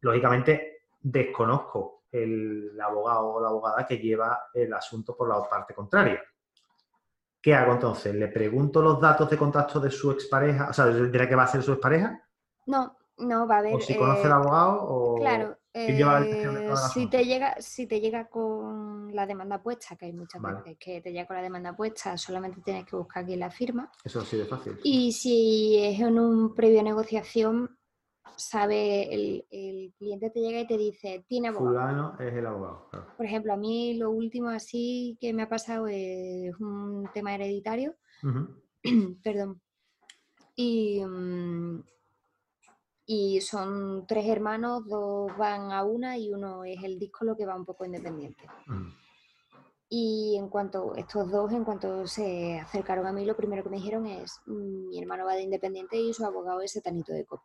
Lógicamente, 0.00 0.86
desconozco 1.00 2.02
el 2.10 2.76
abogado 2.80 3.28
o 3.34 3.40
la 3.40 3.48
abogada 3.48 3.86
que 3.86 3.98
lleva 3.98 4.48
el 4.54 4.72
asunto 4.72 5.16
por 5.16 5.28
la 5.28 5.48
parte 5.48 5.72
contraria. 5.74 6.20
¿Qué 7.40 7.54
hago 7.54 7.72
entonces? 7.72 8.14
¿Le 8.14 8.28
pregunto 8.28 8.82
los 8.82 9.00
datos 9.00 9.30
de 9.30 9.36
contacto 9.36 9.78
de 9.78 9.90
su 9.90 10.10
expareja? 10.10 10.68
O 10.70 10.72
sea, 10.72 10.86
de 10.86 11.18
la 11.18 11.28
que 11.28 11.34
va 11.34 11.44
a 11.44 11.48
ser 11.48 11.62
su 11.62 11.72
expareja. 11.72 12.22
No, 12.66 12.96
no, 13.18 13.46
va 13.46 13.56
a 13.56 13.58
haber... 13.58 13.74
¿O 13.74 13.80
si 13.80 13.96
conoce 13.96 14.22
eh, 14.22 14.26
al 14.26 14.32
abogado? 14.32 14.82
O... 14.82 15.14
Claro, 15.16 15.58
¿quién 15.72 15.96
lleva 15.96 16.20
la 16.20 16.26
eh, 16.26 16.48
de 16.48 16.66
el 16.66 16.76
si 16.76 17.06
te 17.08 17.24
llega, 17.24 17.54
si 17.60 17.86
te 17.86 18.00
llega 18.00 18.28
con 18.28 19.14
la 19.14 19.26
demanda 19.26 19.62
puesta, 19.62 19.96
que 19.96 20.06
hay 20.06 20.12
muchas 20.12 20.42
Vale. 20.42 20.58
veces 20.58 20.76
que 20.78 21.00
te 21.00 21.12
llega 21.12 21.26
con 21.26 21.36
la 21.36 21.42
demanda 21.42 21.76
puesta, 21.76 22.16
solamente 22.16 22.60
tienes 22.62 22.84
que 22.84 22.96
buscar 22.96 23.24
quién 23.24 23.36
la 23.36 23.50
firma. 23.50 23.90
Eso 24.04 24.20
sí 24.22 24.36
de 24.36 24.44
fácil. 24.44 24.78
Y 24.82 25.12
si 25.12 25.78
es 25.78 26.00
en 26.00 26.18
un 26.18 26.54
previo 26.54 26.82
negociación, 26.82 27.78
sabe, 28.36 29.14
el, 29.14 29.46
el 29.50 29.92
cliente 29.98 30.30
te 30.30 30.40
llega 30.40 30.60
y 30.60 30.66
te 30.66 30.76
dice, 30.76 31.24
tiene 31.28 31.48
abogado. 31.48 31.68
Fulano 31.70 32.16
es 32.20 32.34
el 32.34 32.46
abogado. 32.46 32.88
claro. 32.90 33.06
Por 33.16 33.26
ejemplo, 33.26 33.52
a 33.52 33.56
mí 33.56 33.94
lo 33.94 34.10
último 34.10 34.48
así 34.48 35.16
que 35.20 35.32
me 35.32 35.42
ha 35.42 35.48
pasado 35.48 35.86
es 35.88 36.54
un 36.60 37.08
tema 37.14 37.34
hereditario, 37.34 37.94
perdón. 39.22 39.60
Y, 40.54 41.04
mm, 41.04 41.82
y 43.06 43.40
son 43.40 44.06
tres 44.06 44.26
hermanos, 44.26 44.86
dos 44.88 45.30
van 45.36 45.70
a 45.70 45.84
una 45.84 46.18
y 46.18 46.32
uno 46.32 46.64
es 46.64 46.82
el 46.82 46.98
disco 46.98 47.24
lo 47.24 47.36
que 47.36 47.46
va 47.46 47.54
un 47.54 47.64
poco 47.64 47.84
independiente. 47.84 48.44
Y 49.88 50.36
en 50.36 50.48
cuanto, 50.48 50.96
estos 50.96 51.30
dos, 51.30 51.52
en 51.52 51.62
cuanto 51.64 52.08
se 52.08 52.58
acercaron 52.58 53.06
a 53.06 53.12
mí, 53.12 53.24
lo 53.24 53.36
primero 53.36 53.62
que 53.62 53.68
me 53.68 53.76
dijeron 53.76 54.06
es, 54.06 54.40
"Mm, 54.46 54.88
mi 54.88 54.98
hermano 55.00 55.24
va 55.24 55.34
de 55.34 55.42
independiente 55.42 55.96
y 55.96 56.12
su 56.12 56.24
abogado 56.24 56.60
es 56.60 56.72
Setanito 56.72 57.12
de 57.12 57.24
Copa. 57.24 57.44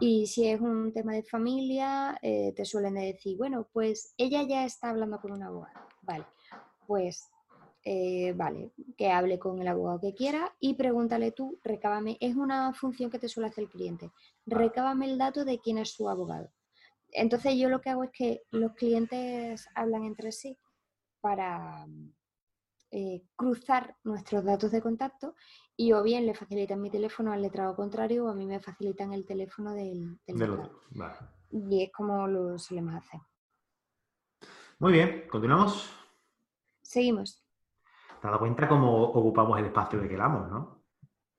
Y 0.00 0.26
si 0.26 0.48
es 0.48 0.60
un 0.60 0.92
tema 0.92 1.12
de 1.12 1.22
familia, 1.22 2.18
eh, 2.22 2.52
te 2.54 2.64
suelen 2.64 2.94
decir, 2.94 3.36
bueno, 3.36 3.66
pues 3.72 4.14
ella 4.16 4.42
ya 4.42 4.64
está 4.64 4.90
hablando 4.90 5.20
con 5.20 5.32
un 5.32 5.42
abogado. 5.42 5.86
Vale, 6.02 6.26
pues 6.86 7.30
eh, 7.86 8.32
vale, 8.34 8.72
que 8.96 9.10
hable 9.10 9.38
con 9.38 9.60
el 9.60 9.68
abogado 9.68 10.00
que 10.00 10.14
quiera 10.14 10.54
y 10.58 10.72
pregúntale 10.74 11.32
tú, 11.32 11.58
recábame, 11.62 12.16
es 12.18 12.34
una 12.34 12.72
función 12.72 13.10
que 13.10 13.18
te 13.18 13.28
suele 13.28 13.48
hacer 13.50 13.64
el 13.64 13.70
cliente, 13.70 14.10
recábame 14.46 15.04
el 15.04 15.18
dato 15.18 15.44
de 15.44 15.58
quién 15.58 15.76
es 15.76 15.90
su 15.90 16.08
abogado. 16.08 16.50
Entonces 17.12 17.56
yo 17.56 17.68
lo 17.68 17.82
que 17.82 17.90
hago 17.90 18.04
es 18.04 18.10
que 18.10 18.42
los 18.50 18.72
clientes 18.72 19.68
hablan 19.74 20.04
entre 20.04 20.32
sí 20.32 20.56
para 21.20 21.86
eh, 22.96 23.24
cruzar 23.34 23.96
nuestros 24.04 24.44
datos 24.44 24.70
de 24.70 24.80
contacto 24.80 25.34
y 25.76 25.92
o 25.92 26.02
bien 26.04 26.26
le 26.26 26.32
facilitan 26.32 26.80
mi 26.80 26.90
teléfono 26.90 27.32
al 27.32 27.42
letrado 27.42 27.74
contrario 27.74 28.26
o 28.26 28.28
a 28.28 28.34
mí 28.34 28.46
me 28.46 28.60
facilitan 28.60 29.12
el 29.12 29.26
teléfono 29.26 29.72
del, 29.72 30.20
del 30.24 30.60
Y 31.50 31.82
es 31.82 31.92
como 31.92 32.28
lo 32.28 32.56
solemos 32.56 32.94
hacer. 32.94 33.18
Muy 34.78 34.92
bien, 34.92 35.24
continuamos. 35.28 35.92
Seguimos. 36.82 37.44
Te 38.08 38.14
has 38.14 38.22
dado 38.22 38.38
cuenta 38.38 38.68
cómo 38.68 39.02
ocupamos 39.02 39.58
el 39.58 39.64
espacio 39.64 40.00
que 40.00 40.08
queramos, 40.08 40.48
¿no? 40.48 40.84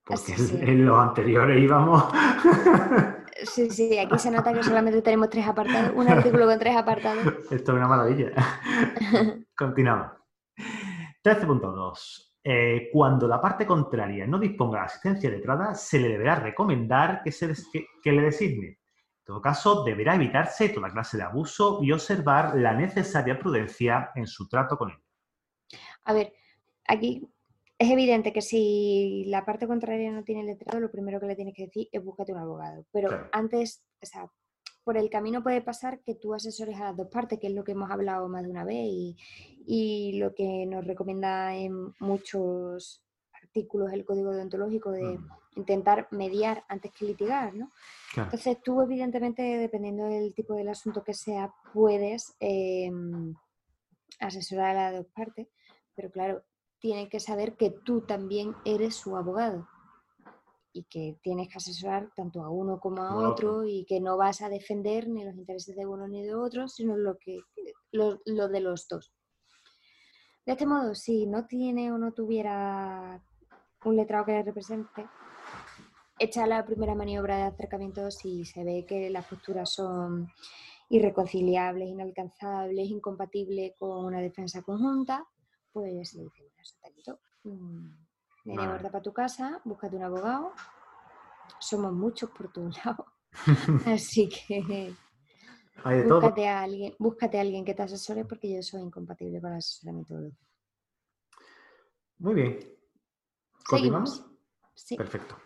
Porque 0.04 0.34
en 0.60 0.84
los 0.84 0.98
anteriores 0.98 1.58
íbamos. 1.58 2.04
Sí, 3.44 3.68
sí, 3.68 3.98
aquí 3.98 4.18
se 4.18 4.30
nota 4.30 4.50
que 4.50 4.62
solamente 4.62 5.02
tenemos 5.02 5.28
tres 5.28 5.46
apartados, 5.46 5.92
un 5.94 6.08
artículo 6.08 6.46
con 6.46 6.58
tres 6.58 6.74
apartados. 6.74 7.26
Esto 7.50 7.72
es 7.72 7.76
una 7.76 7.86
maravilla. 7.86 8.32
Continuamos. 9.54 10.25
13.2. 11.26 12.34
Eh, 12.44 12.88
cuando 12.92 13.26
la 13.26 13.40
parte 13.40 13.66
contraria 13.66 14.28
no 14.28 14.38
disponga 14.38 14.78
de 14.78 14.84
asistencia 14.84 15.28
letrada, 15.28 15.74
se 15.74 15.98
le 15.98 16.10
deberá 16.10 16.36
recomendar 16.36 17.20
que, 17.24 17.32
se 17.32 17.52
que, 18.00 18.12
le 18.12 18.22
designe. 18.22 18.66
En 18.68 19.24
todo 19.24 19.42
caso, 19.42 19.82
deberá 19.82 20.14
evitarse 20.14 20.68
toda 20.68 20.88
clase 20.88 21.16
de 21.16 21.24
abuso 21.24 21.80
y 21.82 21.90
observar 21.90 22.54
la 22.54 22.74
necesaria 22.74 23.36
prudencia 23.36 24.12
en 24.14 24.28
su 24.28 24.48
trato 24.48 24.78
con 24.78 24.90
él. 24.90 24.98
A 26.04 26.12
ver, 26.12 26.32
aquí 26.86 27.28
es 27.76 27.90
evidente 27.90 28.32
que 28.32 28.40
si 28.40 29.24
la 29.26 29.44
parte 29.44 29.66
contraria 29.66 30.12
no 30.12 30.22
tiene 30.22 30.44
letrado, 30.44 30.78
lo 30.78 30.92
primero 30.92 31.18
que 31.18 31.26
le 31.26 31.34
tienes 31.34 31.54
que 31.56 31.64
decir 31.64 31.88
es 31.90 32.04
búscate 32.04 32.32
un 32.32 32.38
abogado. 32.38 32.86
Pero 32.92 33.28
antes, 33.32 33.84
o 34.00 34.06
sea, 34.06 34.30
por 34.86 34.96
el 34.96 35.10
camino 35.10 35.42
puede 35.42 35.62
pasar 35.62 35.98
que 36.04 36.14
tú 36.14 36.32
asesores 36.32 36.76
a 36.76 36.84
las 36.84 36.96
dos 36.96 37.08
partes, 37.08 37.40
que 37.40 37.48
es 37.48 37.52
lo 37.52 37.64
que 37.64 37.72
hemos 37.72 37.90
hablado 37.90 38.28
más 38.28 38.44
de 38.44 38.50
una 38.50 38.62
vez 38.62 38.86
y, 38.86 40.12
lo 40.20 40.32
que 40.32 40.64
nos 40.64 40.86
recomienda 40.86 41.56
en 41.56 41.92
muchos 41.98 43.02
artículos 43.32 43.92
el 43.92 44.04
código 44.04 44.30
deontológico 44.30 44.92
de 44.92 45.18
mm. 45.18 45.28
intentar 45.56 46.06
mediar 46.12 46.64
antes 46.68 46.92
que 46.92 47.04
litigar, 47.04 47.52
¿no? 47.52 47.72
Entonces 48.16 48.62
tú 48.62 48.80
evidentemente, 48.80 49.42
dependiendo 49.42 50.04
del 50.04 50.32
tipo 50.34 50.54
del 50.54 50.68
asunto 50.68 51.02
que 51.02 51.14
sea, 51.14 51.52
puedes 51.74 52.36
em, 52.38 53.34
asesorar 54.20 54.76
a 54.76 54.92
las 54.92 55.02
dos 55.02 55.12
partes, 55.12 55.48
pero 55.96 56.12
claro, 56.12 56.44
tiene 56.78 57.08
que 57.08 57.18
saber 57.18 57.56
que 57.56 57.70
tú 57.70 58.02
también 58.02 58.54
eres 58.64 58.94
su 58.94 59.16
abogado 59.16 59.66
y 60.76 60.84
que 60.84 61.18
tienes 61.22 61.48
que 61.48 61.58
asesorar 61.58 62.10
tanto 62.14 62.42
a 62.42 62.50
uno 62.50 62.78
como 62.78 63.02
a 63.02 63.28
otro. 63.28 63.64
y 63.64 63.84
que 63.86 64.00
no 64.00 64.16
vas 64.16 64.42
a 64.42 64.48
defender 64.48 65.08
ni 65.08 65.24
los 65.24 65.34
intereses 65.34 65.74
de 65.74 65.86
uno 65.86 66.06
ni 66.06 66.22
de 66.22 66.34
otro, 66.34 66.68
sino 66.68 66.96
lo, 66.96 67.16
que, 67.18 67.40
lo, 67.92 68.18
de 68.24 68.60
los 68.60 68.86
dos. 68.88 69.12
De 70.44 70.52
este 70.52 70.66
modo, 70.66 70.94
si 70.94 71.26
no 71.26 71.46
tiene 71.46 71.90
o 71.92 71.98
no 71.98 72.12
tuviera 72.12 73.22
un 73.84 73.96
letrado 73.96 74.26
que 74.26 74.32
le 74.32 74.42
represente, 74.42 75.08
echa 76.18 76.46
la 76.46 76.64
primera 76.64 76.94
maniobra 76.94 77.36
de 77.36 77.42
acercamiento 77.44 78.10
si 78.10 78.44
se 78.44 78.64
ve 78.64 78.84
que 78.86 79.10
las 79.10 79.26
posturas 79.26 79.72
son 79.72 80.28
irreconciliables, 80.88 81.88
inalcanzables, 81.88 82.88
incompatibles 82.88 83.72
con 83.76 84.04
una 84.04 84.20
defensa 84.20 84.62
conjunta, 84.62 85.26
pues 85.72 86.14
le 86.14 86.22
dice, 86.22 86.52
bueno, 87.42 88.05
media 88.46 88.68
vuelta 88.68 88.90
para 88.90 89.02
tu 89.02 89.12
casa, 89.12 89.60
búscate 89.64 89.96
un 89.96 90.04
abogado. 90.04 90.52
Somos 91.58 91.92
muchos 91.92 92.30
por 92.30 92.52
tu 92.52 92.70
lado. 92.84 93.06
Así 93.86 94.28
que 94.28 94.94
búscate, 95.84 96.48
A 96.48 96.62
alguien, 96.62 96.94
búscate 96.98 97.38
a 97.38 97.40
alguien 97.42 97.64
que 97.64 97.74
te 97.74 97.82
asesore 97.82 98.24
porque 98.24 98.54
yo 98.54 98.62
soy 98.62 98.82
incompatible 98.82 99.40
para 99.40 99.54
el 99.54 99.58
asesoramiento. 99.58 100.14
Muy 102.18 102.34
bien. 102.34 102.58
¿Continuamos? 103.68 104.24
Sí. 104.74 104.96
Perfecto. 104.96 105.36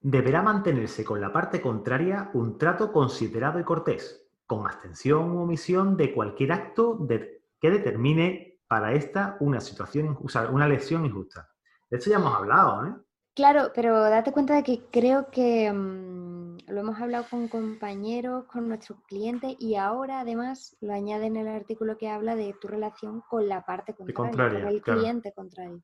Deberá 0.00 0.42
mantenerse 0.42 1.04
con 1.04 1.20
la 1.20 1.32
parte 1.32 1.60
contraria 1.60 2.30
un 2.34 2.56
trato 2.56 2.92
considerado 2.92 3.60
y 3.60 3.64
cortés, 3.64 4.28
con 4.46 4.66
abstención 4.66 5.32
u 5.32 5.42
omisión 5.42 5.96
de 5.96 6.14
cualquier 6.14 6.52
acto 6.52 7.06
que 7.06 7.70
determine 7.70 8.60
para 8.66 8.92
esta 8.92 9.36
una 9.40 9.60
situación, 9.60 10.18
una 10.52 10.68
lesión 10.68 11.04
injusta. 11.04 11.50
De 11.90 11.98
esto 11.98 12.10
ya 12.10 12.16
hemos 12.16 12.34
hablado, 12.34 12.86
¿eh? 12.86 12.94
Claro, 13.34 13.70
pero 13.74 14.00
date 14.00 14.32
cuenta 14.32 14.56
de 14.56 14.64
que 14.64 14.84
creo 14.90 15.30
que 15.30 15.72
mm, 15.72 16.58
lo 16.66 16.80
hemos 16.80 17.00
hablado 17.00 17.24
con 17.30 17.46
compañeros, 17.48 18.46
con 18.46 18.68
nuestros 18.68 19.00
clientes 19.06 19.54
y 19.60 19.76
ahora 19.76 20.20
además 20.20 20.76
lo 20.80 20.92
añade 20.92 21.26
en 21.26 21.36
el 21.36 21.46
artículo 21.46 21.96
que 21.96 22.08
habla 22.08 22.34
de 22.34 22.52
tu 22.60 22.66
relación 22.66 23.22
con 23.28 23.48
la 23.48 23.64
parte 23.64 23.94
contraria, 23.94 24.64
con 24.64 24.68
el 24.68 24.82
cliente 24.82 25.32
contrario. 25.32 25.82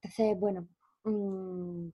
Entonces, 0.00 0.40
bueno, 0.40 0.66
mm, 1.04 1.88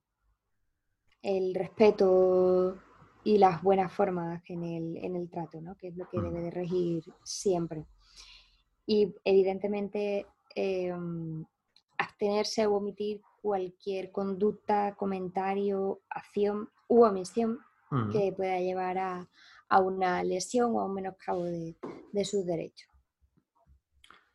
el 1.23 1.53
respeto 1.53 2.77
y 3.23 3.37
las 3.37 3.61
buenas 3.61 3.91
formas 3.91 4.41
en 4.47 4.63
el, 4.63 4.97
en 4.97 5.15
el 5.15 5.29
trato, 5.29 5.59
¿no? 5.61 5.75
que 5.75 5.89
es 5.89 5.97
lo 5.97 6.07
que 6.09 6.21
debe 6.21 6.41
de 6.41 6.51
regir 6.51 7.03
siempre. 7.23 7.85
Y 8.85 9.13
evidentemente 9.23 10.25
em, 10.55 11.45
abstenerse 12.19 12.67
o 12.67 12.75
omitir 12.75 13.21
cualquier 13.41 14.11
conducta, 14.11 14.93
comentario, 14.95 16.01
acción 16.09 16.69
u 16.89 17.03
omisión 17.03 17.59
que 18.11 18.33
pueda 18.35 18.59
llevar 18.59 18.97
a, 18.97 19.27
una 19.79 20.21
lesión 20.23 20.75
o 20.75 20.81
a 20.81 20.85
un 20.85 20.95
menoscabo 20.95 21.45
de, 21.45 21.75
de 22.11 22.25
sus 22.25 22.45
derechos. 22.45 22.89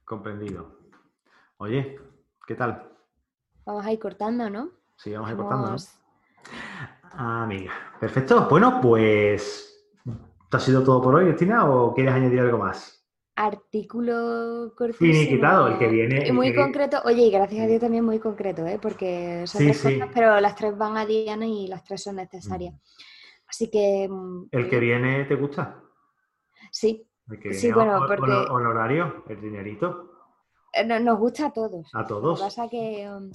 Comprendido. 0.05 0.79
Oye, 1.59 1.99
¿qué 2.47 2.55
tal? 2.55 2.91
Vamos 3.67 3.85
a 3.85 3.93
ir 3.93 3.99
cortando, 3.99 4.49
¿no? 4.49 4.71
Sí, 4.97 5.13
vamos 5.13 5.29
a 5.29 5.33
ir 5.33 5.39
cortando, 5.39 5.71
¿no? 5.71 5.77
Amiga, 7.13 7.73
perfecto. 8.01 8.49
Bueno, 8.49 8.81
pues, 8.81 9.93
¿te 10.51 10.57
ha 10.57 10.61
sido 10.61 10.83
todo 10.83 11.03
por 11.03 11.15
hoy, 11.17 11.27
Justina, 11.27 11.71
o 11.71 11.93
quieres 11.95 12.15
añadir 12.15 12.41
algo 12.41 12.59
más? 12.59 13.04
Artículo 13.37 14.73
cortísimo. 14.77 15.37
quitado, 15.37 15.69
el 15.69 15.79
que 15.79 15.89
viene. 15.89 16.33
muy 16.33 16.55
concreto. 16.55 17.01
Oye, 17.05 17.23
y 17.23 17.31
gracias 17.31 17.65
a 17.65 17.67
Dios 17.67 17.81
también 17.81 18.05
muy 18.05 18.19
concreto, 18.19 18.67
¿eh? 18.67 18.79
porque 18.81 19.45
son 19.47 19.63
tres 19.63 19.83
cosas, 19.83 20.09
pero 20.15 20.41
las 20.41 20.55
tres 20.55 20.77
van 20.77 20.97
a 20.97 21.07
Diana 21.07 21.47
y 21.47 21.67
las 21.67 21.83
tres 21.85 22.03
son 22.03 22.17
necesarias. 22.17 22.75
Mm. 22.75 22.79
Así 23.49 23.71
que. 23.71 24.09
Mm, 24.09 24.49
¿El 24.51 24.69
que 24.69 24.79
viene 24.79 25.25
te 25.25 25.35
gusta? 25.35 25.83
Sí. 26.71 27.09
El 27.29 27.41
que 27.41 27.55
sí, 27.55 27.73
bueno, 27.73 28.05
porque. 28.07 28.33
Honorario, 28.33 29.25
el 29.29 29.41
dinerito. 29.41 30.11
Eh, 30.73 30.85
nos 30.85 31.19
gusta 31.19 31.47
a 31.47 31.53
todos. 31.53 31.91
A 31.95 32.07
todos. 32.07 32.23
Lo 32.23 32.35
que 32.37 32.43
pasa 32.43 32.69
que. 32.69 33.09
Um, 33.09 33.31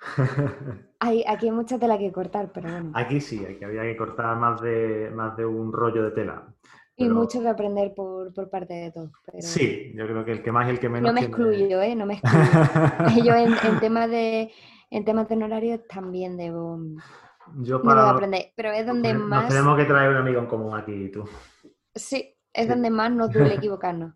hay, 1.00 1.24
aquí 1.26 1.46
hay 1.46 1.52
mucha 1.52 1.78
tela 1.78 1.98
que 1.98 2.12
cortar, 2.12 2.50
pero 2.52 2.70
bueno. 2.70 2.92
Aquí 2.94 3.20
sí, 3.20 3.44
aquí 3.44 3.64
había 3.64 3.82
que 3.82 3.96
cortar 3.96 4.36
más 4.36 4.60
de, 4.60 5.10
más 5.14 5.36
de 5.36 5.44
un 5.44 5.72
rollo 5.72 6.04
de 6.04 6.10
tela. 6.12 6.54
Y 6.98 7.08
mucho 7.08 7.40
que 7.40 7.48
aprender 7.48 7.94
por, 7.94 8.32
parte 8.50 8.74
de 8.74 8.90
todos. 8.90 9.10
Sí, 9.38 9.92
yo 9.94 10.04
creo 10.04 10.24
que 10.24 10.32
el 10.32 10.42
que 10.42 10.50
más 10.50 10.66
y 10.66 10.70
el 10.70 10.80
que 10.80 10.88
menos. 10.88 11.08
No 11.08 11.12
me 11.12 11.26
excluyo, 11.26 11.80
¿eh? 11.80 11.94
No 11.94 12.06
me 12.06 12.14
excluyo. 12.14 13.24
yo 13.24 13.34
en, 13.34 13.80
temas 13.80 14.10
de 14.10 14.50
en 14.90 15.04
temas 15.04 15.28
de 15.28 15.36
honorarios 15.36 15.86
también 15.86 16.36
debo, 16.36 16.80
yo 17.56 17.80
para, 17.82 18.10
aprender. 18.10 18.52
Pero 18.56 18.72
es 18.72 18.84
donde 18.84 19.14
más. 19.14 19.48
tenemos 19.48 19.76
que 19.76 19.84
traer 19.84 20.10
un 20.10 20.16
amigo 20.16 20.40
en 20.40 20.46
común 20.46 20.76
aquí, 20.76 21.08
tú. 21.10 21.24
Sí, 21.94 22.34
es 22.52 22.68
donde 22.68 22.90
más 22.90 23.12
nos 23.12 23.32
duele 23.32 23.54
equivocarnos. 23.54 24.14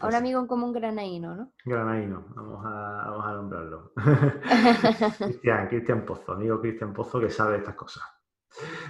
A 0.00 0.06
un 0.06 0.14
amigo 0.14 0.38
en 0.40 0.46
común 0.46 0.72
granaíno, 0.72 1.34
¿no? 1.34 1.52
Granaíno, 1.64 2.26
vamos 2.34 2.64
a, 2.64 3.10
vamos 3.10 3.26
a 3.26 3.32
nombrarlo. 3.32 3.92
Cristian, 5.18 5.68
Cristian 5.68 6.04
Pozo, 6.04 6.32
amigo 6.32 6.60
Cristian 6.60 6.92
Pozo 6.92 7.20
que 7.20 7.30
sabe 7.30 7.58
estas 7.58 7.74
cosas. 7.74 8.02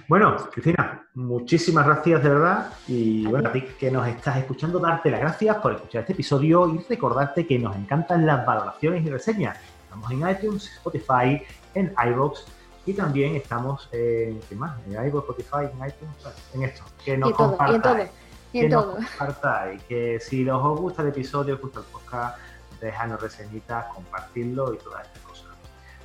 Bueno, 0.07 0.35
Cristina, 0.51 1.07
muchísimas 1.13 1.85
gracias 1.85 2.23
de 2.23 2.29
verdad. 2.29 2.73
Y 2.87 3.25
bueno, 3.25 3.49
a 3.49 3.51
ti 3.51 3.61
que 3.79 3.89
nos 3.89 4.07
estás 4.07 4.37
escuchando, 4.37 4.79
darte 4.79 5.09
las 5.09 5.21
gracias 5.21 5.57
por 5.57 5.73
escuchar 5.73 6.01
este 6.01 6.13
episodio 6.13 6.67
y 6.73 6.79
recordarte 6.89 7.47
que 7.47 7.57
nos 7.57 7.75
encantan 7.75 8.25
las 8.25 8.45
valoraciones 8.45 9.05
y 9.05 9.09
reseñas. 9.09 9.57
Estamos 9.83 10.11
en 10.11 10.29
iTunes, 10.29 10.71
Spotify, 10.73 11.41
en 11.75 11.93
iVoox 12.07 12.41
y 12.85 12.93
también 12.93 13.35
estamos 13.35 13.87
en, 13.91 14.39
¿qué 14.41 14.55
más? 14.55 14.77
En 14.87 14.93
iVoox, 14.93 15.23
Spotify, 15.29 15.71
en 15.71 15.87
iTunes, 15.87 16.15
en 16.53 16.63
esto. 16.63 16.83
Que 17.03 17.17
nos 17.17 17.31
compartáis. 17.31 18.09
Que 18.51 18.67
nos 18.69 18.85
compartáis. 18.85 19.81
Que 19.83 20.19
si 20.19 20.47
os 20.49 20.79
gusta 20.79 21.01
el 21.01 21.09
episodio, 21.09 21.55
os 21.55 21.61
gusta 21.61 21.79
el 21.79 21.85
podcast, 21.85 22.37
déjanos 22.81 23.21
reseñitas, 23.21 23.85
compartirlo 23.93 24.73
y 24.73 24.77
todas 24.77 25.05
estas 25.05 25.21
cosas. 25.21 25.47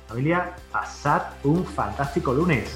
Familia, 0.07 0.55
pasad 0.71 1.21
un 1.43 1.65
fantástico 1.65 2.33
lunes. 2.33 2.75